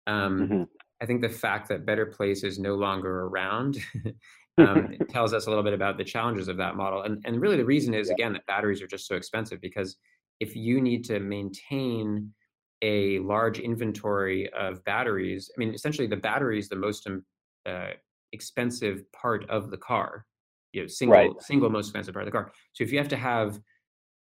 um, 0.07 0.39
mm-hmm. 0.39 0.63
i 1.01 1.05
think 1.05 1.21
the 1.21 1.29
fact 1.29 1.67
that 1.67 1.85
better 1.85 2.05
place 2.05 2.43
is 2.43 2.57
no 2.59 2.75
longer 2.75 3.25
around 3.25 3.77
um, 4.57 4.93
tells 5.09 5.33
us 5.33 5.45
a 5.45 5.49
little 5.49 5.63
bit 5.63 5.73
about 5.73 5.97
the 5.97 6.03
challenges 6.03 6.47
of 6.47 6.57
that 6.57 6.75
model 6.75 7.03
and, 7.03 7.21
and 7.25 7.41
really 7.41 7.57
the 7.57 7.65
reason 7.65 7.93
is 7.93 8.07
yeah. 8.07 8.13
again 8.13 8.33
that 8.33 8.45
batteries 8.45 8.81
are 8.81 8.87
just 8.87 9.07
so 9.07 9.15
expensive 9.15 9.59
because 9.61 9.97
if 10.39 10.55
you 10.55 10.81
need 10.81 11.03
to 11.03 11.19
maintain 11.19 12.31
a 12.81 13.19
large 13.19 13.59
inventory 13.59 14.49
of 14.53 14.83
batteries 14.85 15.51
i 15.55 15.59
mean 15.59 15.73
essentially 15.73 16.07
the 16.07 16.15
battery 16.15 16.57
is 16.57 16.69
the 16.69 16.75
most 16.75 17.05
um, 17.07 17.23
uh, 17.65 17.89
expensive 18.31 19.03
part 19.11 19.47
of 19.49 19.69
the 19.69 19.77
car 19.77 20.25
you 20.73 20.81
know 20.81 20.87
single 20.87 21.17
right. 21.17 21.41
single 21.41 21.69
most 21.69 21.87
expensive 21.87 22.13
part 22.13 22.27
of 22.27 22.31
the 22.31 22.37
car. 22.37 22.51
So 22.73 22.83
if 22.83 22.91
you 22.91 22.97
have 22.97 23.09
to 23.09 23.17
have 23.17 23.59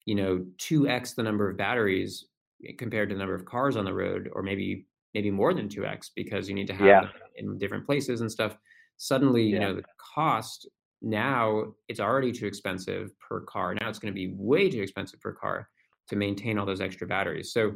you 0.08 0.14
know 0.14 0.44
2x 0.56 1.14
the 1.14 1.22
number 1.22 1.50
of 1.50 1.56
batteries 1.56 2.26
eh, 2.66 2.72
compared 2.78 3.11
to 3.11 3.14
the 3.14 3.18
number 3.18 3.34
of 3.34 3.44
cars 3.44 3.76
on 3.76 3.84
the 3.84 3.92
road 3.92 4.30
or 4.32 4.42
maybe 4.42 4.87
maybe 5.14 5.30
more 5.30 5.52
than 5.52 5.68
2x 5.68 6.11
because 6.16 6.48
you 6.48 6.54
need 6.54 6.66
to 6.66 6.74
have 6.74 6.87
yeah. 6.87 7.02
in 7.37 7.58
different 7.58 7.84
places 7.84 8.22
and 8.22 8.32
stuff 8.32 8.56
suddenly 8.96 9.44
yeah. 9.44 9.52
you 9.52 9.61
know 9.61 9.74
the 9.74 9.84
cost 10.14 10.66
now 11.02 11.64
it's 11.88 12.00
already 12.00 12.32
too 12.32 12.46
expensive 12.46 13.11
per 13.20 13.40
car 13.42 13.74
now 13.74 13.88
it's 13.88 13.98
going 13.98 14.12
to 14.12 14.18
be 14.18 14.32
way 14.37 14.70
too 14.70 14.80
expensive 14.80 15.20
per 15.20 15.32
car 15.32 15.68
to 16.08 16.16
maintain 16.16 16.58
all 16.58 16.66
those 16.66 16.80
extra 16.80 17.06
batteries 17.06 17.52
so 17.52 17.72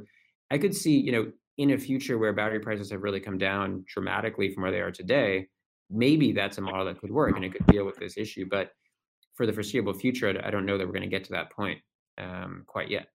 i 0.50 0.56
could 0.56 0.74
see 0.74 0.98
you 0.98 1.12
know 1.12 1.30
in 1.58 1.72
a 1.72 1.78
future 1.78 2.18
where 2.18 2.32
battery 2.32 2.60
prices 2.60 2.90
have 2.90 3.02
really 3.02 3.20
come 3.20 3.36
down 3.36 3.84
dramatically 3.86 4.52
from 4.52 4.62
where 4.62 4.72
they 4.72 4.80
are 4.80 4.90
today 4.90 5.46
maybe 5.92 6.32
that's 6.32 6.58
a 6.58 6.60
model 6.60 6.86
that 6.86 7.00
could 7.00 7.10
work 7.10 7.36
and 7.36 7.44
it 7.44 7.52
could 7.52 7.66
deal 7.66 7.84
with 7.84 7.96
this 7.96 8.16
issue. 8.16 8.46
But 8.50 8.70
for 9.34 9.46
the 9.46 9.52
foreseeable 9.52 9.94
future, 9.94 10.40
I 10.44 10.50
don't 10.50 10.66
know 10.66 10.78
that 10.78 10.86
we're 10.86 10.92
going 10.92 11.02
to 11.02 11.08
get 11.08 11.24
to 11.24 11.32
that 11.32 11.50
point 11.50 11.80
um, 12.18 12.64
quite 12.66 12.90
yet. 12.90 13.08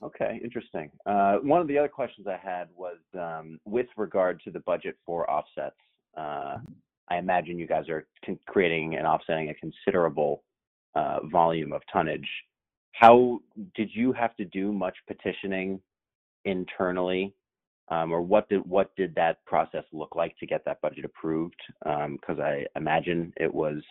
Okay, 0.00 0.40
interesting. 0.44 0.90
Uh, 1.06 1.36
one 1.42 1.60
of 1.60 1.66
the 1.66 1.76
other 1.76 1.88
questions 1.88 2.26
I 2.28 2.36
had 2.36 2.68
was 2.74 2.98
um, 3.18 3.58
with 3.64 3.88
regard 3.96 4.40
to 4.44 4.50
the 4.50 4.60
budget 4.60 4.96
for 5.04 5.28
offsets. 5.28 5.74
Uh, 6.16 6.58
I 7.10 7.16
imagine 7.16 7.58
you 7.58 7.66
guys 7.66 7.88
are 7.88 8.06
con- 8.24 8.38
creating 8.46 8.96
and 8.96 9.06
offsetting 9.06 9.48
a 9.50 9.54
considerable 9.54 10.44
uh, 10.94 11.20
volume 11.32 11.72
of 11.72 11.82
tonnage. 11.92 12.28
How 12.92 13.40
did 13.74 13.90
you 13.92 14.12
have 14.12 14.36
to 14.36 14.44
do 14.44 14.72
much 14.72 14.96
petitioning 15.08 15.80
internally 16.44 17.34
um, 17.90 18.12
or 18.12 18.20
what 18.20 18.48
did 18.48 18.60
what 18.66 18.94
did 18.96 19.14
that 19.14 19.44
process 19.46 19.84
look 19.92 20.14
like 20.14 20.36
to 20.38 20.46
get 20.46 20.64
that 20.64 20.80
budget 20.80 21.04
approved? 21.04 21.60
Because 21.82 22.38
um, 22.38 22.40
I 22.40 22.66
imagine 22.76 23.32
it 23.36 23.52
was, 23.52 23.82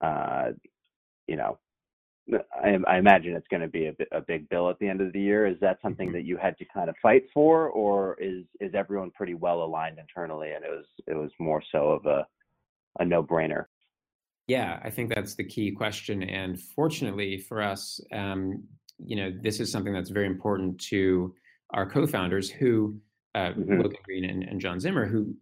uh, 0.00 0.48
you 1.26 1.36
know, 1.36 1.58
I, 2.52 2.76
I, 2.86 2.98
imagine 2.98 3.34
it's 3.34 3.46
going 3.48 3.62
to 3.62 3.68
be 3.68 3.86
a, 3.86 3.94
a, 4.12 4.20
big 4.20 4.48
bill 4.48 4.68
at 4.68 4.78
the 4.80 4.88
end 4.88 5.00
of 5.00 5.12
the 5.12 5.20
year. 5.20 5.46
Is 5.46 5.56
that 5.60 5.78
something 5.80 6.08
mm-hmm. 6.08 6.16
that 6.16 6.24
you 6.24 6.36
had 6.36 6.58
to 6.58 6.64
kind 6.66 6.90
of 6.90 6.96
fight 7.00 7.24
for, 7.32 7.68
or 7.70 8.16
is 8.20 8.44
is 8.60 8.74
everyone 8.74 9.10
pretty 9.12 9.34
well 9.34 9.62
aligned 9.62 9.98
internally, 9.98 10.52
and 10.52 10.64
it 10.64 10.70
was 10.70 10.86
it 11.06 11.14
was 11.14 11.30
more 11.38 11.62
so 11.72 11.90
of 11.90 12.06
a 12.06 12.26
a 12.98 13.04
no 13.04 13.22
brainer? 13.22 13.66
Yeah, 14.48 14.80
I 14.82 14.90
think 14.90 15.14
that's 15.14 15.34
the 15.34 15.44
key 15.44 15.70
question, 15.70 16.22
and 16.22 16.60
fortunately 16.60 17.38
for 17.38 17.62
us, 17.62 18.00
um, 18.12 18.64
you 18.98 19.16
know, 19.16 19.30
this 19.40 19.60
is 19.60 19.70
something 19.70 19.92
that's 19.92 20.10
very 20.10 20.26
important 20.26 20.80
to 20.88 21.34
our 21.70 21.88
co-founders 21.88 22.50
who 22.50 22.98
uh, 23.34 23.50
mm-hmm. 23.50 23.80
Logan 23.80 23.98
Green 24.04 24.24
and, 24.24 24.42
and, 24.42 24.60
John 24.60 24.80
Zimmer, 24.80 25.06
who 25.06 25.34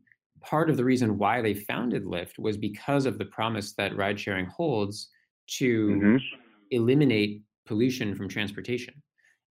part 0.43 0.69
of 0.69 0.77
the 0.77 0.85
reason 0.85 1.19
why 1.19 1.41
they 1.41 1.55
founded 1.55 2.05
Lyft 2.05 2.39
was 2.39 2.57
because 2.57 3.07
of 3.07 3.19
the 3.19 3.25
promise 3.27 3.73
that 3.75 3.97
ride 3.97 4.19
sharing 4.19 4.47
holds 4.47 5.09
to 5.59 5.89
mm-hmm. 5.89 6.17
eliminate 6.71 7.43
pollution 7.67 8.15
from 8.15 8.29
transportation 8.29 8.95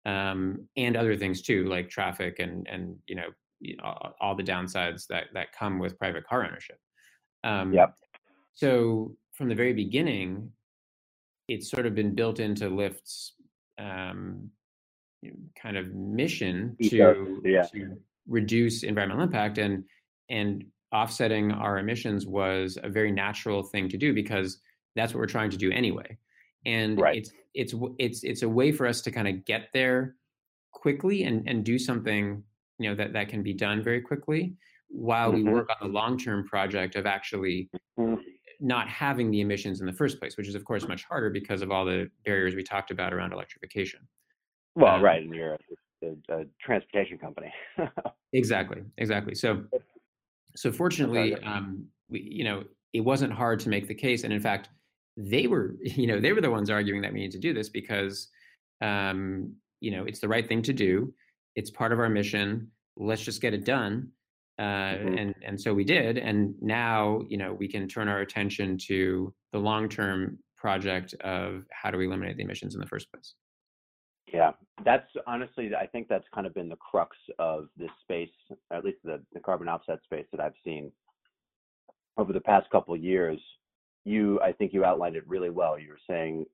um, 0.05 0.67
and 0.77 0.95
other 0.95 1.15
things 1.15 1.41
too, 1.41 1.65
like 1.65 1.89
traffic 1.89 2.39
and 2.39 2.67
and 2.67 2.95
you 3.07 3.15
know 3.15 3.29
all, 4.21 4.35
the 4.35 4.43
downsides 4.43 5.05
that 5.07 5.25
that 5.33 5.51
come 5.51 5.79
with 5.79 5.97
private 5.97 6.25
car 6.25 6.45
ownership. 6.45 6.77
Um, 7.43 7.73
yep. 7.73 7.93
So 8.53 9.15
from 9.33 9.49
the 9.49 9.55
very 9.55 9.73
beginning, 9.73 10.51
it's 11.47 11.69
sort 11.69 11.85
of 11.85 11.95
been 11.95 12.15
built 12.15 12.39
into 12.39 12.69
Lyft's 12.69 13.33
um, 13.77 14.49
kind 15.61 15.77
of 15.77 15.93
mission 15.93 16.75
to, 16.81 17.41
yeah. 17.43 17.63
to 17.63 17.97
reduce 18.27 18.83
environmental 18.83 19.23
impact 19.23 19.57
and 19.57 19.83
and 20.29 20.63
offsetting 20.91 21.51
our 21.51 21.77
emissions 21.77 22.25
was 22.25 22.77
a 22.83 22.89
very 22.89 23.11
natural 23.11 23.63
thing 23.63 23.89
to 23.89 23.97
do 23.97 24.13
because 24.13 24.59
that's 24.95 25.13
what 25.13 25.19
we're 25.19 25.27
trying 25.27 25.49
to 25.49 25.57
do 25.57 25.71
anyway 25.71 26.17
and 26.65 26.99
right. 26.99 27.17
it's 27.17 27.31
it's 27.53 27.73
it's 27.97 28.23
it's 28.23 28.41
a 28.43 28.49
way 28.49 28.71
for 28.71 28.87
us 28.87 29.01
to 29.01 29.11
kind 29.11 29.27
of 29.27 29.45
get 29.45 29.69
there 29.73 30.15
quickly 30.71 31.23
and 31.23 31.47
and 31.47 31.63
do 31.63 31.77
something 31.77 32.43
you 32.77 32.89
know 32.89 32.95
that 32.95 33.13
that 33.13 33.29
can 33.29 33.43
be 33.43 33.53
done 33.53 33.83
very 33.83 34.01
quickly 34.01 34.53
while 34.87 35.31
mm-hmm. 35.31 35.45
we 35.47 35.53
work 35.53 35.69
on 35.69 35.87
the 35.87 35.93
long 35.93 36.17
term 36.17 36.45
project 36.45 36.95
of 36.95 37.05
actually 37.05 37.69
mm-hmm. 37.99 38.15
not 38.59 38.87
having 38.87 39.31
the 39.31 39.41
emissions 39.41 39.79
in 39.79 39.85
the 39.85 39.93
first 39.93 40.19
place 40.19 40.37
which 40.37 40.47
is 40.47 40.55
of 40.55 40.65
course 40.65 40.87
much 40.87 41.03
harder 41.03 41.29
because 41.29 41.61
of 41.61 41.71
all 41.71 41.85
the 41.85 42.09
barriers 42.25 42.55
we 42.55 42.63
talked 42.63 42.91
about 42.91 43.13
around 43.13 43.33
electrification 43.33 43.99
well 44.75 44.95
um, 44.95 45.01
right 45.01 45.23
and 45.23 45.33
you're 45.33 45.53
a, 45.53 46.07
a, 46.07 46.41
a 46.41 46.45
transportation 46.61 47.17
company. 47.17 47.51
Exactly 48.31 48.83
exactly. 48.99 49.33
So 49.33 49.63
so 50.55 50.71
fortunately 50.71 51.33
um, 51.43 51.87
we 52.09 52.21
you 52.21 52.43
know 52.43 52.63
it 52.93 53.01
wasn't 53.01 53.33
hard 53.33 53.59
to 53.61 53.69
make 53.69 53.87
the 53.87 53.95
case 53.95 54.23
and 54.23 54.31
in 54.31 54.39
fact 54.39 54.69
they 55.17 55.47
were 55.47 55.77
you 55.83 56.05
know 56.05 56.19
they 56.19 56.31
were 56.31 56.41
the 56.41 56.51
ones 56.51 56.69
arguing 56.69 57.01
that 57.01 57.11
we 57.11 57.19
need 57.19 57.31
to 57.31 57.39
do 57.39 57.53
this 57.55 57.69
because 57.69 58.27
um, 58.81 59.51
you 59.79 59.89
know 59.89 60.03
it's 60.03 60.19
the 60.19 60.27
right 60.27 60.47
thing 60.47 60.61
to 60.61 60.73
do. 60.73 61.11
It's 61.55 61.71
part 61.71 61.91
of 61.91 61.99
our 61.99 62.07
mission. 62.07 62.69
Let's 62.97 63.23
just 63.23 63.41
get 63.41 63.55
it 63.55 63.65
done 63.65 64.11
uh, 64.59 64.61
mm-hmm. 64.61 65.17
and 65.17 65.35
and 65.41 65.59
so 65.59 65.73
we 65.73 65.85
did 65.85 66.17
and 66.17 66.53
now 66.61 67.21
you 67.29 67.37
know 67.37 67.53
we 67.53 67.67
can 67.67 67.87
turn 67.87 68.09
our 68.09 68.19
attention 68.19 68.77
to 68.77 69.33
the 69.53 69.57
long 69.57 69.87
term 69.87 70.37
project 70.57 71.13
of 71.21 71.63
how 71.71 71.89
do 71.89 71.97
we 71.97 72.05
eliminate 72.05 72.35
the 72.35 72.43
emissions 72.43 72.75
in 72.75 72.81
the 72.81 72.87
first 72.87 73.09
place 73.11 73.35
yeah. 74.33 74.51
That's 74.85 75.07
honestly 75.27 75.71
i 75.79 75.85
think 75.85 76.07
that's 76.07 76.27
kind 76.33 76.47
of 76.47 76.53
been 76.53 76.69
the 76.69 76.77
crux 76.77 77.15
of 77.39 77.67
this 77.77 77.89
space 78.01 78.29
at 78.71 78.83
least 78.85 78.99
the, 79.03 79.21
the 79.33 79.39
carbon 79.39 79.67
offset 79.67 79.99
space 80.03 80.25
that 80.31 80.41
i've 80.41 80.53
seen 80.63 80.91
over 82.17 82.33
the 82.33 82.41
past 82.41 82.69
couple 82.71 82.93
of 82.93 83.03
years. 83.03 83.39
You 84.05 84.39
i 84.41 84.51
think 84.51 84.73
you 84.73 84.85
outlined 84.85 85.15
it 85.15 85.27
really 85.27 85.49
well. 85.49 85.77
You 85.79 85.89
were 85.89 85.99
saying 86.07 86.45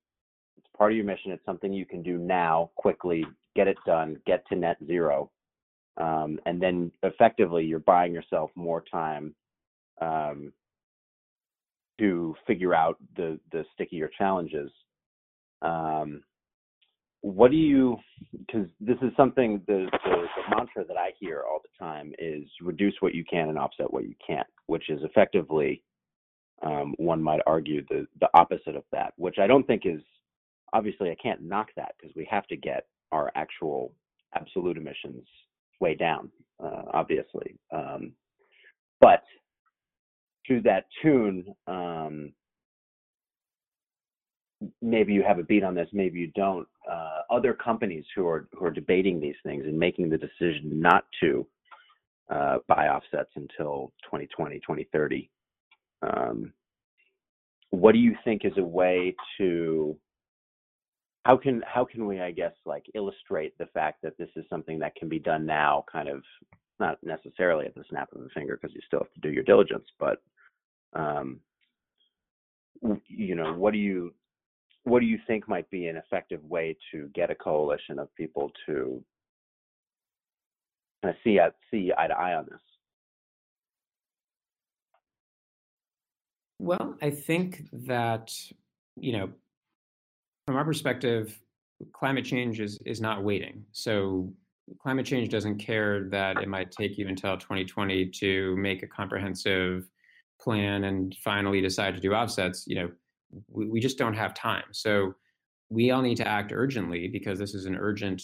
it's 0.57 0.67
part 0.77 0.91
of 0.91 0.97
your 0.97 1.05
mission. 1.05 1.31
It's 1.31 1.45
something 1.45 1.71
you 1.73 1.85
can 1.85 2.01
do 2.03 2.17
now 2.17 2.71
quickly 2.75 3.25
get 3.55 3.67
it 3.67 3.77
done 3.85 4.17
get 4.25 4.45
to 4.49 4.55
net 4.55 4.77
zero 4.87 5.31
um, 5.97 6.39
and 6.45 6.61
then 6.61 6.91
effectively 7.03 7.63
you're 7.63 7.79
buying 7.79 8.13
yourself 8.13 8.51
more 8.55 8.83
time 8.91 9.33
um, 10.01 10.51
to 11.99 12.35
figure 12.45 12.73
out 12.73 12.97
the 13.15 13.39
the 13.51 13.63
stickier 13.73 14.09
challenges. 14.17 14.71
Um, 15.61 16.23
what 17.25 17.49
do 17.49 17.57
you 17.57 17.97
because 18.37 18.67
this 18.79 18.97
is 19.01 19.09
something 19.17 19.59
the, 19.65 19.87
the, 20.03 20.09
the, 20.11 20.55
mantra 20.55 20.85
that 20.85 20.95
i 20.95 21.09
hear 21.19 21.41
all 21.49 21.59
the 21.59 21.83
time 21.83 22.13
is 22.19 22.43
reduce 22.61 22.93
what 22.99 23.15
you 23.15 23.25
can 23.27 23.49
and 23.49 23.57
offset 23.57 23.91
what 23.91 24.03
you 24.03 24.13
can't 24.25 24.45
which 24.67 24.91
is 24.91 24.99
effectively 25.01 25.81
um, 26.61 26.93
one 26.97 27.21
might 27.21 27.39
argue 27.47 27.83
the 27.89 28.05
the 28.19 28.29
opposite 28.35 28.75
of 28.75 28.83
that 28.91 29.11
which 29.17 29.37
i 29.41 29.47
don't 29.47 29.65
think 29.65 29.81
is 29.85 30.01
obviously 30.73 31.09
i 31.09 31.15
can't 31.15 31.41
knock 31.41 31.69
that 31.75 31.95
because 31.99 32.15
we 32.15 32.27
have 32.29 32.45
to 32.45 32.55
get 32.55 32.85
our 33.11 33.31
actual 33.33 33.91
absolute 34.35 34.77
emissions 34.77 35.25
way 35.81 35.95
down 35.95 36.29
uh, 36.63 36.83
obviously 36.93 37.57
um, 37.73 38.11
but 39.01 39.23
to 40.47 40.61
that 40.61 40.85
tune 41.01 41.43
um, 41.65 42.31
maybe 44.81 45.13
you 45.13 45.23
have 45.23 45.39
a 45.39 45.43
beat 45.43 45.63
on 45.63 45.75
this, 45.75 45.89
maybe 45.93 46.19
you 46.19 46.31
don't. 46.35 46.67
Uh, 46.89 47.21
other 47.29 47.53
companies 47.53 48.05
who 48.15 48.27
are 48.27 48.47
who 48.53 48.65
are 48.65 48.71
debating 48.71 49.19
these 49.19 49.35
things 49.43 49.65
and 49.65 49.77
making 49.77 50.09
the 50.09 50.17
decision 50.17 50.79
not 50.79 51.05
to 51.19 51.45
uh, 52.29 52.57
buy 52.67 52.87
offsets 52.87 53.31
until 53.35 53.91
2020, 54.03 54.55
2030. 54.59 55.29
Um, 56.01 56.53
what 57.71 57.93
do 57.93 57.99
you 57.99 58.15
think 58.23 58.45
is 58.45 58.53
a 58.57 58.63
way 58.63 59.15
to 59.37 59.97
how 61.23 61.37
can 61.37 61.63
how 61.65 61.85
can 61.85 62.05
we 62.05 62.21
I 62.21 62.31
guess 62.31 62.53
like 62.65 62.85
illustrate 62.93 63.57
the 63.57 63.65
fact 63.67 64.01
that 64.03 64.17
this 64.17 64.29
is 64.35 64.45
something 64.49 64.79
that 64.79 64.95
can 64.95 65.09
be 65.09 65.19
done 65.19 65.45
now, 65.45 65.83
kind 65.91 66.07
of 66.07 66.23
not 66.79 66.97
necessarily 67.03 67.65
at 67.65 67.75
the 67.75 67.83
snap 67.89 68.09
of 68.13 68.21
a 68.21 68.29
finger 68.29 68.59
because 68.61 68.75
you 68.75 68.81
still 68.85 68.99
have 68.99 69.13
to 69.13 69.21
do 69.21 69.31
your 69.33 69.43
diligence, 69.43 69.87
but 69.99 70.21
um, 70.93 71.39
you 73.07 73.35
know 73.35 73.53
what 73.53 73.73
do 73.73 73.79
you 73.79 74.13
what 74.85 74.99
do 74.99 75.07
you 75.07 75.19
think 75.27 75.49
might 75.49 75.69
be 75.69 75.87
an 75.87 75.97
effective 75.97 76.43
way 76.45 76.77
to 76.91 77.09
get 77.13 77.31
a 77.31 77.35
coalition 77.35 77.99
of 77.99 78.13
people 78.15 78.51
to 78.67 79.03
kind 81.03 81.13
of 81.13 81.15
see 81.23 81.39
see 81.71 81.91
eye 81.97 82.07
to 82.07 82.17
eye 82.17 82.35
on 82.35 82.45
this? 82.45 82.59
Well, 86.59 86.95
I 87.01 87.09
think 87.09 87.67
that 87.73 88.31
you 88.95 89.11
know, 89.11 89.29
from 90.47 90.55
our 90.55 90.63
perspective, 90.63 91.37
climate 91.91 92.25
change 92.25 92.59
is 92.59 92.79
is 92.85 93.01
not 93.01 93.23
waiting. 93.23 93.65
So 93.71 94.31
climate 94.79 95.05
change 95.05 95.29
doesn't 95.29 95.57
care 95.57 96.03
that 96.09 96.41
it 96.41 96.47
might 96.47 96.71
take 96.71 96.97
you 96.97 97.07
until 97.07 97.37
2020 97.37 98.05
to 98.07 98.55
make 98.55 98.83
a 98.83 98.87
comprehensive 98.87 99.89
plan 100.39 100.83
and 100.83 101.15
finally 101.23 101.59
decide 101.61 101.95
to 101.95 101.99
do 102.01 102.13
offsets. 102.13 102.65
You 102.67 102.75
know, 102.75 102.91
we, 103.49 103.67
we 103.67 103.79
just 103.79 103.97
don't 103.97 104.13
have 104.13 104.33
time. 104.33 104.65
So 104.71 105.15
we 105.69 105.91
all 105.91 106.01
need 106.01 106.17
to 106.17 106.27
act 106.27 106.51
urgently 106.53 107.07
because 107.07 107.39
this 107.39 107.53
is 107.53 107.65
an 107.65 107.75
urgent 107.75 108.21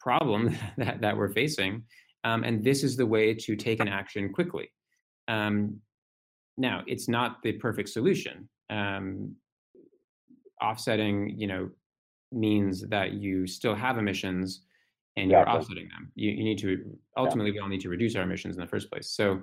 problem 0.00 0.56
that, 0.76 1.00
that 1.00 1.16
we're 1.16 1.32
facing. 1.32 1.82
Um, 2.24 2.42
and 2.44 2.64
this 2.64 2.82
is 2.82 2.96
the 2.96 3.06
way 3.06 3.34
to 3.34 3.56
take 3.56 3.80
an 3.80 3.88
action 3.88 4.32
quickly. 4.32 4.70
Um, 5.28 5.80
now, 6.56 6.82
it's 6.86 7.08
not 7.08 7.42
the 7.42 7.52
perfect 7.52 7.88
solution. 7.88 8.48
Um, 8.70 9.34
offsetting, 10.62 11.34
you 11.36 11.46
know, 11.46 11.70
means 12.32 12.82
that 12.88 13.12
you 13.12 13.46
still 13.46 13.74
have 13.74 13.98
emissions 13.98 14.62
and 15.16 15.30
you're 15.30 15.48
offsetting 15.48 15.88
them. 15.88 16.10
You, 16.14 16.30
you 16.30 16.44
need 16.44 16.58
to 16.58 16.98
ultimately 17.16 17.50
yeah. 17.50 17.56
we 17.56 17.60
all 17.60 17.68
need 17.68 17.80
to 17.82 17.88
reduce 17.88 18.16
our 18.16 18.22
emissions 18.22 18.56
in 18.56 18.60
the 18.60 18.66
first 18.66 18.90
place. 18.90 19.10
So, 19.10 19.42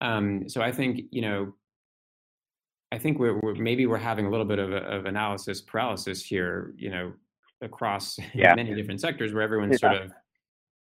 um, 0.00 0.48
so 0.48 0.62
I 0.62 0.72
think 0.72 1.02
you 1.10 1.22
know 1.22 1.54
I 2.92 2.98
think 2.98 3.18
we're, 3.18 3.38
we're, 3.40 3.54
maybe 3.54 3.86
we're 3.86 3.98
having 3.98 4.26
a 4.26 4.30
little 4.30 4.46
bit 4.46 4.58
of, 4.58 4.72
a, 4.72 4.76
of 4.76 5.06
analysis 5.06 5.60
paralysis 5.60 6.22
here, 6.24 6.74
you 6.76 6.90
know, 6.90 7.12
across 7.62 8.16
yeah. 8.34 8.54
many 8.54 8.74
different 8.74 9.00
sectors 9.00 9.32
where 9.32 9.42
everyone's 9.42 9.80
yeah. 9.82 9.90
sort 9.90 10.02
of 10.02 10.12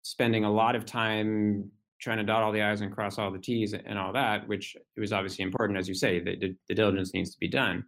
spending 0.03 0.45
a 0.45 0.51
lot 0.51 0.75
of 0.75 0.85
time 0.85 1.71
trying 2.01 2.19
to 2.19 2.25
dot 2.25 2.43
all 2.43 2.51
the 2.51 2.61
i's 2.61 2.81
and 2.81 2.93
cross 2.93 3.19
all 3.19 3.31
the 3.31 3.39
t's 3.39 3.75
and 3.75 3.99
all 3.99 4.13
that, 4.13 4.47
which 4.49 4.77
was 4.97 5.13
obviously 5.13 5.45
important, 5.45 5.79
as 5.79 5.89
you 5.89 5.95
say, 5.95 6.19
the, 6.19 6.37
the, 6.37 6.57
the 6.69 6.75
diligence 6.75 7.15
needs 7.15 7.31
to 7.31 7.39
be 7.39 7.49
done. 7.49 7.85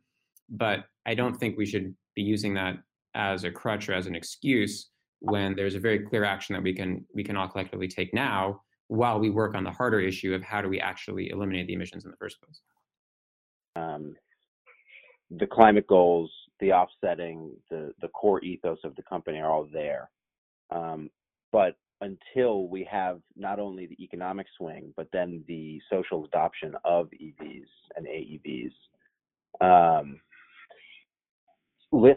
But 0.49 0.85
I 1.05 1.15
don't 1.15 1.35
think 1.35 1.59
we 1.59 1.67
should 1.67 1.95
be 2.15 2.23
using 2.23 2.55
that 2.55 2.77
as 3.15 3.43
a 3.45 3.51
crutch 3.51 3.89
or 3.89 3.95
as 3.95 4.07
an 4.07 4.15
excuse 4.15 4.91
when 5.21 5.57
there's 5.57 5.75
a 5.75 5.81
very 5.81 5.99
clear 6.01 6.25
action 6.25 6.55
that 6.55 6.63
we 6.63 6.75
can 6.75 7.05
we 7.15 7.25
can 7.25 7.37
all 7.37 7.49
collectively 7.49 7.89
take 7.89 8.13
now 8.13 8.61
while 8.89 9.19
we 9.19 9.31
work 9.31 9.55
on 9.55 9.65
the 9.65 9.71
harder 9.71 10.01
issue 10.01 10.35
of 10.35 10.43
how 10.43 10.61
do 10.61 10.69
we 10.69 10.79
actually 10.79 11.31
eliminate 11.31 11.67
the 11.67 11.73
emissions 11.73 12.05
in 12.05 12.11
the 12.11 12.17
first 12.17 12.41
place 12.43 12.61
um, 13.77 14.17
the 15.31 15.47
climate 15.47 15.87
goals, 15.87 16.31
the 16.61 16.73
offsetting, 16.73 17.51
the 17.71 17.93
the 18.01 18.09
core 18.09 18.43
ethos 18.45 18.79
of 18.85 18.95
the 18.97 19.03
company 19.03 19.39
are 19.39 19.51
all 19.51 19.69
there. 19.73 20.11
Um, 20.71 21.11
but 21.53 21.77
until 22.01 22.69
we 22.69 22.87
have 22.91 23.21
not 23.37 23.59
only 23.59 23.87
the 23.87 24.03
economic 24.03 24.47
swing, 24.59 24.93
but 24.97 25.09
then 25.13 25.45
the 25.49 25.81
social 25.91 26.25
adoption 26.25 26.75
of 26.85 27.09
EVs 27.11 27.69
and 27.97 28.07
AEVs, 28.07 28.73
um, 29.61 30.21
Lyft 31.93 32.17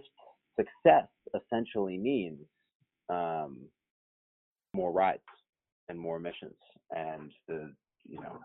success 0.56 1.08
essentially 1.36 1.98
means 1.98 2.42
um, 3.10 3.60
more 4.74 4.92
rides 4.92 5.22
and 5.90 6.00
more 6.00 6.18
emissions. 6.18 6.56
And 6.92 7.32
the 7.48 7.72
you 8.08 8.20
know, 8.20 8.40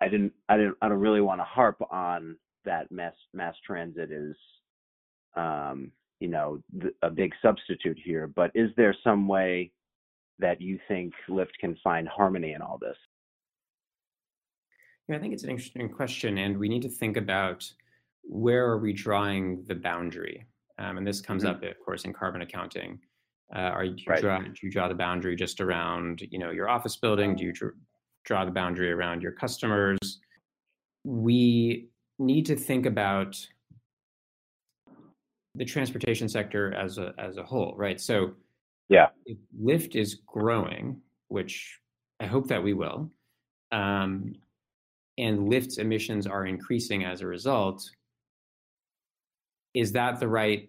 I 0.00 0.08
didn't 0.08 0.32
I 0.48 0.56
didn't 0.56 0.76
I 0.82 0.88
don't 0.88 0.98
really 1.00 1.20
want 1.20 1.40
to 1.40 1.44
harp 1.44 1.80
on 1.90 2.36
that 2.66 2.90
mass 2.92 3.14
mass 3.32 3.54
transit 3.66 4.10
is 4.12 4.36
um, 5.36 5.90
you 6.20 6.28
know 6.28 6.62
th- 6.80 6.94
a 7.02 7.10
big 7.10 7.32
substitute 7.40 7.98
here 8.04 8.26
but 8.26 8.50
is 8.54 8.70
there 8.76 8.94
some 9.02 9.26
way 9.26 9.72
that 10.38 10.60
you 10.60 10.78
think 10.86 11.14
lyft 11.30 11.56
can 11.60 11.76
find 11.82 12.06
harmony 12.06 12.52
in 12.52 12.60
all 12.60 12.78
this? 12.78 12.96
Yeah 15.08 15.16
i 15.16 15.18
think 15.18 15.32
it's 15.32 15.44
an 15.44 15.50
interesting 15.50 15.88
question 15.88 16.38
and 16.38 16.58
we 16.58 16.68
need 16.68 16.82
to 16.82 16.90
think 16.90 17.16
about 17.16 17.64
where 18.28 18.66
are 18.66 18.78
we 18.78 18.92
drawing 18.92 19.64
the 19.66 19.74
boundary? 19.74 20.46
Um, 20.78 20.98
and 20.98 21.06
this 21.06 21.20
comes 21.20 21.44
mm-hmm. 21.44 21.56
up 21.56 21.62
of 21.62 21.84
course 21.84 22.04
in 22.04 22.12
carbon 22.12 22.42
accounting. 22.42 22.98
Uh, 23.54 23.60
are 23.60 23.84
you 23.84 23.96
right. 24.06 24.20
draw, 24.20 24.40
do 24.40 24.52
you 24.60 24.70
draw 24.70 24.88
the 24.88 24.94
boundary 24.94 25.36
just 25.36 25.60
around 25.60 26.22
you 26.30 26.38
know 26.38 26.50
your 26.50 26.68
office 26.68 26.96
building? 26.96 27.36
Do 27.36 27.44
you 27.44 27.52
draw 28.24 28.44
the 28.44 28.50
boundary 28.50 28.90
around 28.90 29.22
your 29.22 29.32
customers? 29.32 29.98
We 31.04 31.88
need 32.18 32.46
to 32.46 32.56
think 32.56 32.86
about 32.86 33.36
the 35.54 35.64
transportation 35.64 36.28
sector 36.28 36.74
as 36.74 36.98
a 36.98 37.12
as 37.18 37.38
a 37.38 37.42
whole, 37.42 37.74
right? 37.76 38.00
So, 38.00 38.32
yeah, 38.88 39.08
if 39.24 39.38
Lyft 39.60 39.96
is 39.96 40.20
growing, 40.26 41.00
which 41.28 41.78
I 42.20 42.26
hope 42.26 42.48
that 42.48 42.62
we 42.62 42.72
will, 42.72 43.10
um, 43.72 44.34
and 45.18 45.48
Lyft's 45.48 45.78
emissions 45.78 46.26
are 46.26 46.46
increasing 46.46 47.04
as 47.04 47.20
a 47.20 47.26
result, 47.26 47.88
is 49.74 49.92
that 49.92 50.20
the 50.20 50.28
right 50.28 50.68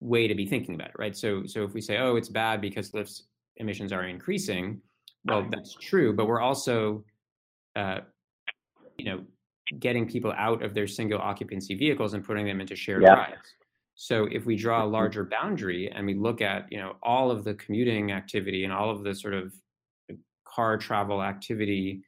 way 0.00 0.28
to 0.28 0.34
be 0.34 0.46
thinking 0.46 0.74
about 0.74 0.88
it, 0.88 0.98
right? 0.98 1.16
So, 1.16 1.44
so 1.46 1.64
if 1.64 1.74
we 1.74 1.80
say, 1.80 1.98
oh, 1.98 2.16
it's 2.16 2.28
bad 2.28 2.60
because 2.60 2.92
Lyft's 2.92 3.24
emissions 3.56 3.92
are 3.92 4.04
increasing, 4.04 4.80
well, 5.24 5.46
that's 5.50 5.74
true, 5.74 6.14
but 6.14 6.26
we're 6.26 6.40
also, 6.40 7.04
uh, 7.76 7.98
you 8.96 9.04
know, 9.04 9.24
getting 9.78 10.08
people 10.08 10.32
out 10.36 10.62
of 10.62 10.74
their 10.74 10.86
single 10.86 11.18
occupancy 11.18 11.74
vehicles 11.74 12.14
and 12.14 12.24
putting 12.24 12.46
them 12.46 12.60
into 12.60 12.76
shared 12.76 13.02
yeah. 13.02 13.14
rides. 13.14 13.54
So 13.94 14.28
if 14.30 14.46
we 14.46 14.56
draw 14.56 14.80
a 14.80 14.82
mm-hmm. 14.84 14.92
larger 14.92 15.24
boundary 15.24 15.90
and 15.90 16.06
we 16.06 16.14
look 16.14 16.40
at, 16.40 16.70
you 16.70 16.78
know, 16.78 16.96
all 17.02 17.30
of 17.30 17.44
the 17.44 17.54
commuting 17.54 18.12
activity 18.12 18.64
and 18.64 18.72
all 18.72 18.90
of 18.90 19.02
the 19.02 19.14
sort 19.14 19.34
of 19.34 19.52
car 20.46 20.78
travel 20.78 21.22
activity 21.22 22.02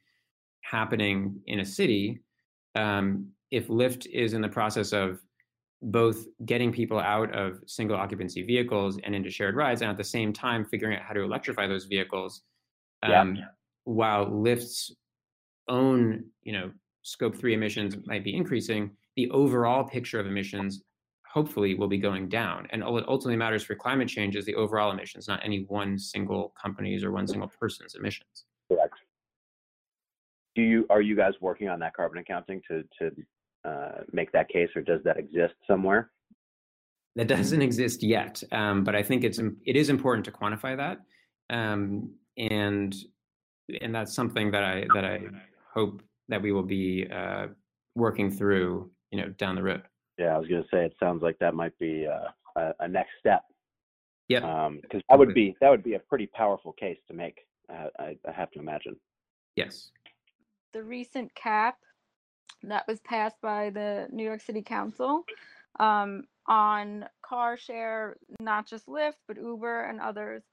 happening 0.61 1.39
in 1.47 1.59
a 1.59 1.65
city, 1.65 2.21
um, 2.75 3.27
if 3.51 3.67
Lyft 3.67 4.07
is 4.07 4.33
in 4.33 4.41
the 4.41 4.47
process 4.47 4.93
of 4.93 5.19
both 5.81 6.27
getting 6.45 6.71
people 6.71 6.99
out 6.99 7.33
of 7.35 7.59
single 7.65 7.97
occupancy 7.97 8.43
vehicles 8.43 8.99
and 9.03 9.13
into 9.13 9.29
shared 9.29 9.55
rides, 9.55 9.81
and 9.81 9.91
at 9.91 9.97
the 9.97 10.03
same 10.03 10.31
time 10.31 10.63
figuring 10.63 10.95
out 10.95 11.03
how 11.03 11.13
to 11.13 11.21
electrify 11.21 11.67
those 11.67 11.85
vehicles, 11.85 12.43
um, 13.03 13.35
yeah. 13.35 13.45
while 13.83 14.27
Lyft's 14.27 14.95
own, 15.67 16.23
you 16.43 16.53
know, 16.53 16.71
scope 17.03 17.35
three 17.35 17.53
emissions 17.53 17.95
might 18.05 18.23
be 18.23 18.35
increasing, 18.35 18.91
the 19.15 19.29
overall 19.31 19.83
picture 19.83 20.19
of 20.19 20.27
emissions 20.27 20.83
hopefully 21.31 21.75
will 21.75 21.87
be 21.87 21.97
going 21.97 22.27
down. 22.27 22.67
And 22.71 22.83
all 22.83 22.97
it 22.97 23.05
ultimately 23.07 23.37
matters 23.37 23.63
for 23.63 23.75
climate 23.75 24.07
change 24.07 24.35
is 24.35 24.45
the 24.45 24.55
overall 24.55 24.91
emissions, 24.91 25.27
not 25.27 25.39
any 25.43 25.63
one 25.67 25.97
single 25.97 26.53
company's 26.61 27.03
or 27.03 27.11
one 27.11 27.27
single 27.27 27.51
person's 27.59 27.95
emissions. 27.95 28.45
Correct. 28.67 28.95
Do 30.55 30.61
you 30.61 30.85
are 30.89 31.01
you 31.01 31.15
guys 31.15 31.33
working 31.39 31.69
on 31.69 31.79
that 31.79 31.93
carbon 31.93 32.19
accounting 32.19 32.61
to 32.69 32.83
to 32.99 33.11
uh, 33.63 34.03
make 34.11 34.31
that 34.33 34.49
case, 34.49 34.69
or 34.75 34.81
does 34.81 34.99
that 35.05 35.17
exist 35.17 35.53
somewhere? 35.67 36.11
That 37.15 37.27
doesn't 37.27 37.61
exist 37.61 38.03
yet, 38.03 38.41
um, 38.51 38.83
but 38.83 38.95
I 38.95 39.03
think 39.03 39.23
it's 39.23 39.39
it 39.39 39.75
is 39.75 39.89
important 39.89 40.25
to 40.25 40.31
quantify 40.31 40.75
that, 40.77 40.99
um, 41.55 42.13
and 42.37 42.95
and 43.81 43.95
that's 43.95 44.13
something 44.13 44.51
that 44.51 44.63
I 44.63 44.85
that 44.93 45.05
I 45.05 45.21
hope 45.73 46.01
that 46.31 46.41
we 46.41 46.51
will 46.51 46.63
be 46.63 47.05
uh, 47.13 47.47
working 47.95 48.31
through, 48.31 48.89
you 49.11 49.21
know, 49.21 49.29
down 49.37 49.55
the 49.55 49.61
road. 49.61 49.83
Yeah, 50.17 50.35
I 50.35 50.37
was 50.37 50.47
going 50.47 50.63
to 50.63 50.69
say 50.69 50.85
it 50.85 50.95
sounds 50.99 51.21
like 51.21 51.37
that 51.39 51.53
might 51.53 51.77
be 51.77 52.07
uh, 52.07 52.59
a, 52.59 52.73
a, 52.79 52.87
next 52.87 53.11
step. 53.19 53.43
Yeah, 54.27 54.39
because 54.39 54.67
um, 54.67 55.01
that 55.09 55.19
would 55.19 55.33
be 55.33 55.55
that 55.59 55.69
would 55.69 55.83
be 55.83 55.95
a 55.95 55.99
pretty 55.99 56.27
powerful 56.27 56.71
case 56.71 56.97
to 57.07 57.13
make. 57.13 57.39
Uh, 57.69 57.87
I, 57.99 58.17
I 58.27 58.31
have 58.31 58.49
to 58.51 58.59
imagine. 58.59 58.95
Yes. 59.55 59.91
The 60.73 60.83
recent 60.83 61.33
cap 61.35 61.75
that 62.63 62.87
was 62.87 63.01
passed 63.01 63.41
by 63.41 63.71
the 63.71 64.07
New 64.11 64.23
York 64.23 64.41
City 64.41 64.61
Council 64.61 65.25
um, 65.79 66.23
on 66.47 67.05
car 67.25 67.57
share, 67.57 68.15
not 68.39 68.67
just 68.67 68.87
Lyft, 68.87 69.15
but 69.27 69.37
Uber 69.37 69.85
and 69.85 69.99
others, 69.99 70.43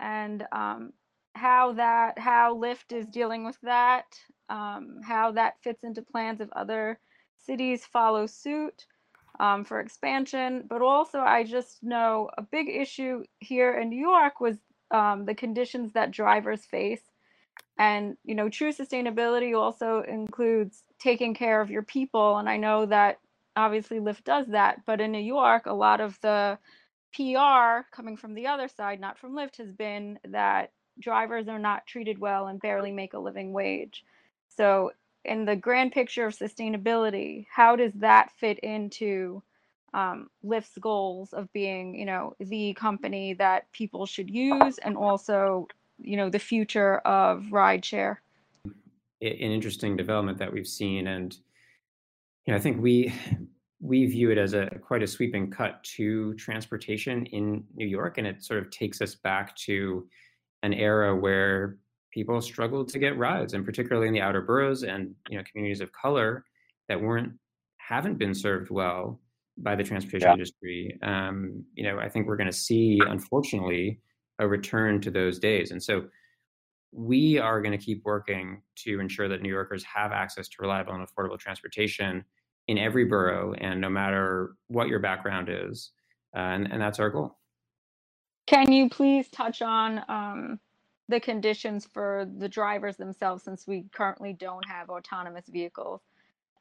and 0.00 0.46
um, 0.52 0.92
how 1.34 1.72
that 1.74 2.18
how 2.18 2.54
Lyft 2.56 2.96
is 2.96 3.06
dealing 3.06 3.44
with 3.44 3.58
that, 3.62 4.06
um, 4.48 5.00
how 5.04 5.32
that 5.32 5.54
fits 5.62 5.84
into 5.84 6.02
plans 6.02 6.40
of 6.40 6.50
other 6.54 6.98
cities 7.36 7.86
follow 7.86 8.26
suit 8.26 8.86
um, 9.40 9.64
for 9.64 9.80
expansion. 9.80 10.64
But 10.68 10.82
also, 10.82 11.20
I 11.20 11.44
just 11.44 11.82
know 11.82 12.30
a 12.36 12.42
big 12.42 12.68
issue 12.68 13.24
here 13.38 13.78
in 13.78 13.88
New 13.88 14.00
York 14.00 14.40
was 14.40 14.56
um, 14.90 15.24
the 15.26 15.34
conditions 15.34 15.92
that 15.92 16.10
drivers 16.10 16.64
face 16.64 17.02
and 17.78 18.16
you 18.24 18.34
know 18.34 18.48
true 18.48 18.72
sustainability 18.72 19.56
also 19.56 20.02
includes 20.06 20.82
taking 20.98 21.34
care 21.34 21.60
of 21.60 21.70
your 21.70 21.82
people 21.82 22.36
and 22.38 22.48
i 22.48 22.56
know 22.56 22.86
that 22.86 23.18
obviously 23.56 23.98
lyft 23.98 24.24
does 24.24 24.46
that 24.48 24.80
but 24.86 25.00
in 25.00 25.12
new 25.12 25.18
york 25.18 25.66
a 25.66 25.72
lot 25.72 26.00
of 26.00 26.18
the 26.20 26.58
pr 27.14 27.86
coming 27.94 28.16
from 28.16 28.34
the 28.34 28.46
other 28.46 28.68
side 28.68 29.00
not 29.00 29.18
from 29.18 29.34
lyft 29.34 29.56
has 29.56 29.72
been 29.72 30.18
that 30.28 30.72
drivers 31.00 31.48
are 31.48 31.58
not 31.58 31.86
treated 31.86 32.18
well 32.18 32.48
and 32.48 32.60
barely 32.60 32.92
make 32.92 33.14
a 33.14 33.18
living 33.18 33.52
wage. 33.52 34.04
So 34.48 34.92
in 35.24 35.44
the 35.44 35.56
grand 35.56 35.92
picture 35.92 36.26
of 36.26 36.36
sustainability 36.36 37.46
how 37.50 37.76
does 37.76 37.92
that 37.94 38.30
fit 38.38 38.58
into 38.60 39.42
um, 39.94 40.28
Lyft's 40.44 40.78
goals 40.78 41.32
of 41.32 41.52
being, 41.52 41.94
you 41.94 42.04
know, 42.04 42.34
the 42.38 42.74
company 42.74 43.32
that 43.34 43.70
people 43.72 44.04
should 44.04 44.28
use 44.30 44.78
and 44.78 44.96
also 44.96 45.66
you 46.00 46.16
know 46.16 46.30
the 46.30 46.38
future 46.38 46.98
of 46.98 47.44
rideshare? 47.50 48.18
An 48.64 48.72
interesting 49.20 49.96
development 49.96 50.38
that 50.38 50.52
we've 50.52 50.66
seen 50.66 51.08
and 51.08 51.36
you 52.48 52.52
know 52.52 52.56
i 52.56 52.60
think 52.60 52.80
we 52.80 53.12
we 53.80 54.06
view 54.06 54.30
it 54.30 54.38
as 54.38 54.54
a 54.54 54.70
quite 54.80 55.02
a 55.02 55.06
sweeping 55.06 55.50
cut 55.50 55.82
to 55.84 56.34
transportation 56.34 57.26
in 57.26 57.64
new 57.74 57.86
york 57.86 58.18
and 58.18 58.26
it 58.26 58.42
sort 58.42 58.60
of 58.60 58.70
takes 58.70 59.00
us 59.00 59.14
back 59.16 59.54
to 59.56 60.08
an 60.62 60.72
era 60.72 61.14
where 61.14 61.78
people 62.12 62.40
struggled 62.40 62.88
to 62.88 62.98
get 62.98 63.16
rides 63.18 63.54
and 63.54 63.64
particularly 63.64 64.08
in 64.08 64.14
the 64.14 64.20
outer 64.20 64.40
boroughs 64.40 64.82
and 64.82 65.14
you 65.28 65.36
know 65.36 65.44
communities 65.50 65.80
of 65.80 65.92
color 65.92 66.44
that 66.88 67.00
weren't 67.00 67.32
haven't 67.76 68.18
been 68.18 68.34
served 68.34 68.70
well 68.70 69.20
by 69.58 69.74
the 69.74 69.82
transportation 69.82 70.28
yeah. 70.28 70.32
industry 70.32 70.98
um, 71.02 71.64
you 71.74 71.84
know 71.84 71.98
i 71.98 72.08
think 72.08 72.26
we're 72.26 72.36
going 72.36 72.50
to 72.50 72.56
see 72.56 72.98
unfortunately 73.08 74.00
a 74.38 74.46
return 74.46 75.00
to 75.00 75.10
those 75.10 75.38
days. 75.38 75.70
And 75.70 75.82
so 75.82 76.04
we 76.92 77.38
are 77.38 77.60
going 77.60 77.76
to 77.76 77.84
keep 77.84 78.02
working 78.04 78.62
to 78.84 79.00
ensure 79.00 79.28
that 79.28 79.42
New 79.42 79.50
Yorkers 79.50 79.84
have 79.84 80.12
access 80.12 80.48
to 80.48 80.56
reliable 80.60 80.94
and 80.94 81.06
affordable 81.06 81.38
transportation 81.38 82.24
in 82.68 82.78
every 82.78 83.04
borough 83.04 83.54
and 83.58 83.80
no 83.80 83.88
matter 83.88 84.54
what 84.68 84.88
your 84.88 85.00
background 85.00 85.48
is. 85.50 85.92
Uh, 86.36 86.40
and, 86.40 86.72
and 86.72 86.80
that's 86.80 86.98
our 86.98 87.10
goal. 87.10 87.36
Can 88.48 88.72
you 88.72 88.88
please 88.88 89.28
touch 89.28 89.60
on 89.60 90.02
um, 90.08 90.58
the 91.06 91.20
conditions 91.20 91.86
for 91.92 92.26
the 92.38 92.48
drivers 92.48 92.96
themselves 92.96 93.42
since 93.42 93.66
we 93.66 93.84
currently 93.92 94.32
don't 94.32 94.66
have 94.66 94.88
autonomous 94.88 95.44
vehicles? 95.48 96.00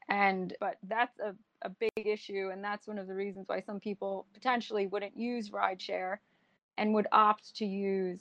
And 0.10 0.54
but 0.60 0.76
that's 0.84 1.17
a, 1.19 1.34
a 1.62 1.69
big 1.69 1.91
issue, 1.95 2.50
and 2.52 2.62
that's 2.62 2.88
one 2.88 2.97
of 2.97 3.08
the 3.08 3.13
reasons 3.13 3.47
why 3.47 3.62
some 3.62 3.80
people 3.80 4.26
potentially 4.34 4.86
wouldn't 4.88 5.15
use 5.15 5.52
rideshare 5.52 6.17
and 6.78 6.93
would 6.93 7.08
opt 7.13 7.56
to 7.56 7.65
use, 7.65 8.19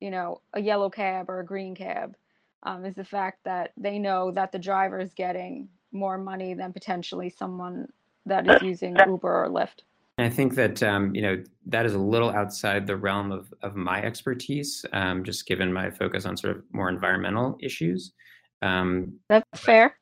you 0.00 0.10
know, 0.10 0.42
a 0.52 0.60
yellow 0.60 0.90
cab 0.90 1.30
or 1.30 1.40
a 1.40 1.46
green 1.46 1.74
cab 1.74 2.14
um, 2.64 2.84
is 2.84 2.94
the 2.94 3.04
fact 3.04 3.38
that 3.44 3.72
they 3.78 3.98
know 3.98 4.32
that 4.32 4.52
the 4.52 4.58
driver 4.58 5.00
is 5.00 5.14
getting 5.14 5.70
more 5.92 6.18
money 6.18 6.52
than 6.52 6.74
potentially 6.74 7.30
someone 7.30 7.90
that 8.26 8.46
is 8.46 8.60
using 8.60 8.94
Uber 9.06 9.44
or 9.44 9.48
Lyft. 9.48 9.80
I 10.18 10.28
think 10.28 10.56
that 10.56 10.82
um, 10.82 11.14
you 11.14 11.22
know 11.22 11.42
that 11.66 11.86
is 11.86 11.94
a 11.94 11.98
little 11.98 12.30
outside 12.30 12.86
the 12.86 12.96
realm 12.96 13.30
of 13.30 13.52
of 13.62 13.76
my 13.76 14.02
expertise, 14.02 14.84
um, 14.92 15.22
just 15.24 15.46
given 15.46 15.72
my 15.72 15.90
focus 15.90 16.26
on 16.26 16.36
sort 16.36 16.56
of 16.56 16.64
more 16.72 16.88
environmental 16.88 17.56
issues. 17.62 18.12
Um, 18.60 19.18
That's 19.28 19.46
fair. 19.56 19.96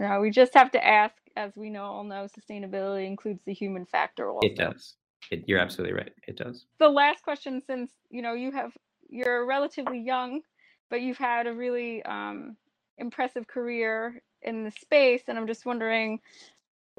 No, 0.00 0.20
we 0.20 0.30
just 0.30 0.54
have 0.54 0.70
to 0.72 0.86
ask, 0.86 1.14
as 1.36 1.52
we 1.56 1.70
know, 1.70 1.84
all 1.84 2.04
know, 2.04 2.26
sustainability 2.26 3.06
includes 3.06 3.40
the 3.46 3.52
human 3.52 3.86
factor. 3.86 4.30
Also. 4.30 4.46
It 4.46 4.56
does. 4.56 4.96
It, 5.30 5.44
you're 5.46 5.58
absolutely 5.58 5.94
right. 5.94 6.12
It 6.26 6.36
does. 6.36 6.66
The 6.78 6.88
last 6.88 7.22
question, 7.22 7.62
since 7.66 7.92
you 8.10 8.22
know 8.22 8.32
you 8.32 8.52
have 8.52 8.72
you're 9.08 9.46
relatively 9.46 10.00
young, 10.00 10.40
but 10.88 11.02
you've 11.02 11.18
had 11.18 11.46
a 11.46 11.52
really 11.52 12.02
um, 12.04 12.56
impressive 12.96 13.46
career 13.46 14.20
in 14.42 14.64
the 14.64 14.70
space, 14.70 15.22
and 15.28 15.38
I'm 15.38 15.46
just 15.46 15.66
wondering 15.66 16.20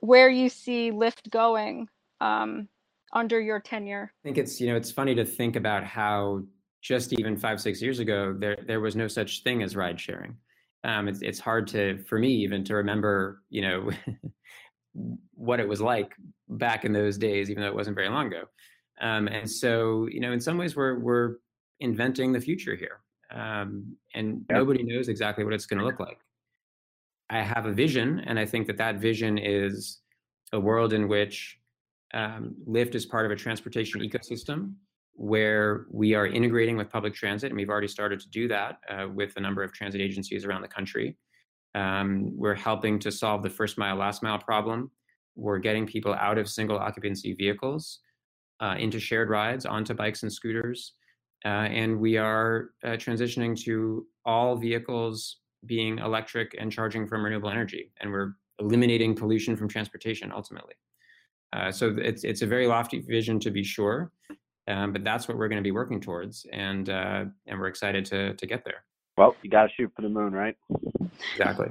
where 0.01 0.29
you 0.29 0.49
see 0.49 0.91
Lyft 0.91 1.29
going 1.31 1.87
um, 2.21 2.67
under 3.13 3.39
your 3.39 3.59
tenure. 3.59 4.11
I 4.23 4.27
think 4.27 4.37
it's 4.37 4.59
you 4.59 4.67
know 4.67 4.75
it's 4.75 4.91
funny 4.91 5.15
to 5.15 5.25
think 5.25 5.55
about 5.55 5.83
how 5.83 6.43
just 6.81 7.13
even 7.13 7.37
five 7.37 7.59
six 7.59 7.81
years 7.81 7.99
ago 7.99 8.35
there 8.37 8.57
there 8.67 8.79
was 8.79 8.95
no 8.95 9.07
such 9.07 9.43
thing 9.43 9.63
as 9.63 9.75
ride 9.75 9.99
sharing. 9.99 10.35
Um, 10.83 11.07
it's 11.07 11.21
it's 11.21 11.39
hard 11.39 11.67
to 11.69 11.97
for 12.03 12.19
me 12.19 12.29
even 12.29 12.63
to 12.65 12.75
remember 12.75 13.41
you 13.49 13.61
know 13.61 13.89
what 15.33 15.59
it 15.59 15.67
was 15.67 15.81
like 15.81 16.13
back 16.49 16.85
in 16.85 16.93
those 16.93 17.17
days, 17.17 17.49
even 17.49 17.61
though 17.61 17.69
it 17.69 17.75
wasn't 17.75 17.95
very 17.95 18.09
long 18.09 18.27
ago. 18.27 18.43
Um, 19.01 19.27
and 19.27 19.49
so, 19.49 20.07
you 20.11 20.19
know, 20.19 20.31
in 20.31 20.39
some 20.39 20.57
ways, 20.57 20.75
we're 20.75 20.99
we're 20.99 21.35
inventing 21.79 22.31
the 22.31 22.41
future 22.41 22.75
here, 22.75 22.99
um, 23.31 23.95
and 24.15 24.43
yeah. 24.49 24.57
nobody 24.57 24.83
knows 24.83 25.07
exactly 25.07 25.43
what 25.43 25.53
it's 25.53 25.67
going 25.67 25.79
to 25.79 25.85
look 25.85 25.99
like. 25.99 26.19
I 27.29 27.41
have 27.41 27.65
a 27.65 27.71
vision, 27.71 28.21
and 28.25 28.39
I 28.39 28.45
think 28.45 28.65
that 28.67 28.77
that 28.77 28.95
vision 28.95 29.37
is 29.37 29.99
a 30.53 30.59
world 30.59 30.93
in 30.93 31.07
which 31.07 31.56
um, 32.13 32.55
Lyft 32.67 32.95
is 32.95 33.05
part 33.05 33.25
of 33.25 33.31
a 33.31 33.35
transportation 33.35 34.01
ecosystem 34.01 34.73
where 35.13 35.87
we 35.91 36.13
are 36.13 36.27
integrating 36.27 36.77
with 36.77 36.89
public 36.89 37.13
transit, 37.13 37.49
and 37.49 37.57
we've 37.57 37.69
already 37.69 37.87
started 37.87 38.19
to 38.19 38.29
do 38.29 38.47
that 38.47 38.77
uh, 38.89 39.07
with 39.07 39.33
a 39.35 39.39
number 39.39 39.63
of 39.63 39.73
transit 39.73 39.99
agencies 39.99 40.45
around 40.45 40.61
the 40.61 40.67
country. 40.67 41.17
Um, 41.75 42.31
we're 42.35 42.55
helping 42.55 42.99
to 42.99 43.11
solve 43.11 43.43
the 43.43 43.49
first 43.49 43.77
mile, 43.77 43.95
last 43.95 44.21
mile 44.21 44.37
problem. 44.37 44.91
We're 45.35 45.59
getting 45.59 45.85
people 45.85 46.13
out 46.13 46.37
of 46.37 46.47
single 46.47 46.77
occupancy 46.77 47.33
vehicles 47.33 47.99
uh, 48.59 48.75
into 48.77 48.99
shared 48.99 49.29
rides, 49.29 49.65
onto 49.65 49.93
bikes 49.93 50.23
and 50.23 50.31
scooters. 50.31 50.93
Uh, 51.45 51.69
and 51.69 51.99
we 51.99 52.17
are 52.17 52.71
uh, 52.83 52.89
transitioning 52.89 53.59
to 53.63 54.05
all 54.25 54.55
vehicles 54.55 55.37
being 55.65 55.99
electric 55.99 56.55
and 56.59 56.71
charging 56.71 57.07
from 57.07 57.23
renewable 57.23 57.49
energy. 57.49 57.91
And 58.01 58.11
we're 58.11 58.33
eliminating 58.59 59.15
pollution 59.15 59.55
from 59.55 59.67
transportation 59.67 60.31
ultimately. 60.31 60.73
Uh, 61.53 61.71
so 61.71 61.95
it's, 61.97 62.23
it's 62.23 62.41
a 62.41 62.45
very 62.45 62.67
lofty 62.67 62.99
vision 63.01 63.39
to 63.39 63.51
be 63.51 63.63
sure, 63.63 64.11
um, 64.67 64.91
but 64.91 65.03
that's 65.03 65.27
what 65.27 65.37
we're 65.37 65.47
going 65.47 65.61
to 65.61 65.67
be 65.67 65.71
working 65.71 66.01
towards. 66.01 66.45
And, 66.51 66.89
uh, 66.89 67.25
and 67.45 67.59
we're 67.59 67.67
excited 67.67 68.05
to, 68.05 68.33
to 68.33 68.45
get 68.45 68.63
there. 68.65 68.83
Well, 69.17 69.35
you 69.41 69.49
got 69.49 69.63
to 69.63 69.69
shoot 69.75 69.91
for 69.95 70.01
the 70.01 70.09
moon, 70.09 70.33
right? 70.33 70.55
Exactly. 71.33 71.69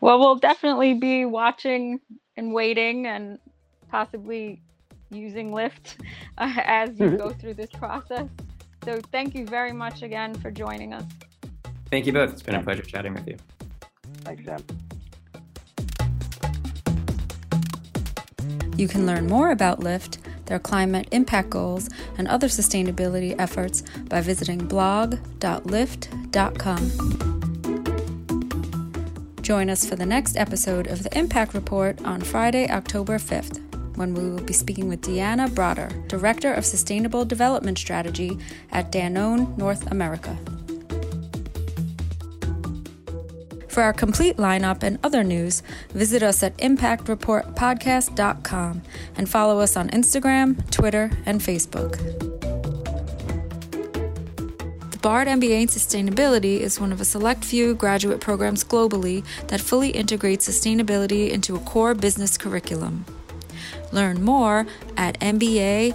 Well, 0.00 0.18
we'll 0.18 0.36
definitely 0.36 0.94
be 0.94 1.24
watching 1.24 2.00
and 2.36 2.52
waiting 2.52 3.06
and 3.06 3.38
possibly 3.88 4.60
using 5.10 5.50
Lyft 5.50 5.96
uh, 6.38 6.52
as 6.64 6.98
you 6.98 7.16
go 7.16 7.30
through 7.40 7.54
this 7.54 7.70
process. 7.70 8.28
So 8.84 9.00
thank 9.12 9.34
you 9.34 9.46
very 9.46 9.72
much 9.72 10.02
again 10.02 10.34
for 10.34 10.50
joining 10.50 10.92
us. 10.92 11.04
Thank 11.90 12.06
you 12.06 12.12
both. 12.12 12.32
It's 12.32 12.42
been 12.42 12.56
a 12.56 12.62
pleasure 12.62 12.82
chatting 12.82 13.14
with 13.14 13.28
you. 13.28 13.36
Thanks, 14.24 14.44
Sam. 14.44 14.64
You 18.82 18.88
can 18.88 19.06
learn 19.06 19.28
more 19.28 19.52
about 19.52 19.78
Lyft, 19.78 20.18
their 20.46 20.58
climate 20.58 21.06
impact 21.12 21.50
goals, 21.50 21.88
and 22.18 22.26
other 22.26 22.48
sustainability 22.48 23.32
efforts 23.38 23.84
by 24.08 24.20
visiting 24.20 24.66
blog.lyft.com. 24.66 25.20
Join 29.40 29.70
us 29.70 29.86
for 29.88 29.94
the 29.94 30.04
next 30.04 30.36
episode 30.36 30.88
of 30.88 31.04
the 31.04 31.16
Impact 31.16 31.54
Report 31.54 32.02
on 32.02 32.22
Friday, 32.22 32.68
October 32.68 33.18
5th 33.18 33.60
when 33.96 34.14
we 34.14 34.28
will 34.30 34.42
be 34.42 34.54
speaking 34.54 34.88
with 34.88 35.02
Deanna 35.02 35.48
Bratter, 35.50 36.08
Director 36.08 36.52
of 36.52 36.64
Sustainable 36.64 37.26
Development 37.26 37.78
Strategy 37.78 38.38
at 38.70 38.90
Danone 38.90 39.56
North 39.58 39.88
America. 39.92 40.36
For 43.72 43.82
our 43.82 43.92
complete 43.94 44.36
lineup 44.36 44.82
and 44.82 44.98
other 45.02 45.24
news, 45.24 45.62
visit 45.94 46.22
us 46.22 46.42
at 46.42 46.54
impactreportpodcast.com 46.58 48.82
and 49.16 49.30
follow 49.30 49.60
us 49.60 49.78
on 49.78 49.88
Instagram, 49.88 50.70
Twitter, 50.70 51.10
and 51.24 51.40
Facebook. 51.40 51.96
The 54.90 54.98
Bard 54.98 55.26
MBA 55.26 55.62
in 55.62 55.68
Sustainability 55.68 56.60
is 56.60 56.78
one 56.78 56.92
of 56.92 57.00
a 57.00 57.06
select 57.06 57.46
few 57.46 57.74
graduate 57.74 58.20
programs 58.20 58.62
globally 58.62 59.24
that 59.48 59.62
fully 59.62 59.88
integrates 59.88 60.46
sustainability 60.46 61.30
into 61.30 61.56
a 61.56 61.60
core 61.60 61.94
business 61.94 62.36
curriculum. 62.36 63.06
Learn 63.90 64.22
more 64.22 64.66
at 64.98 65.18
mba.bard.edu. 65.20 65.94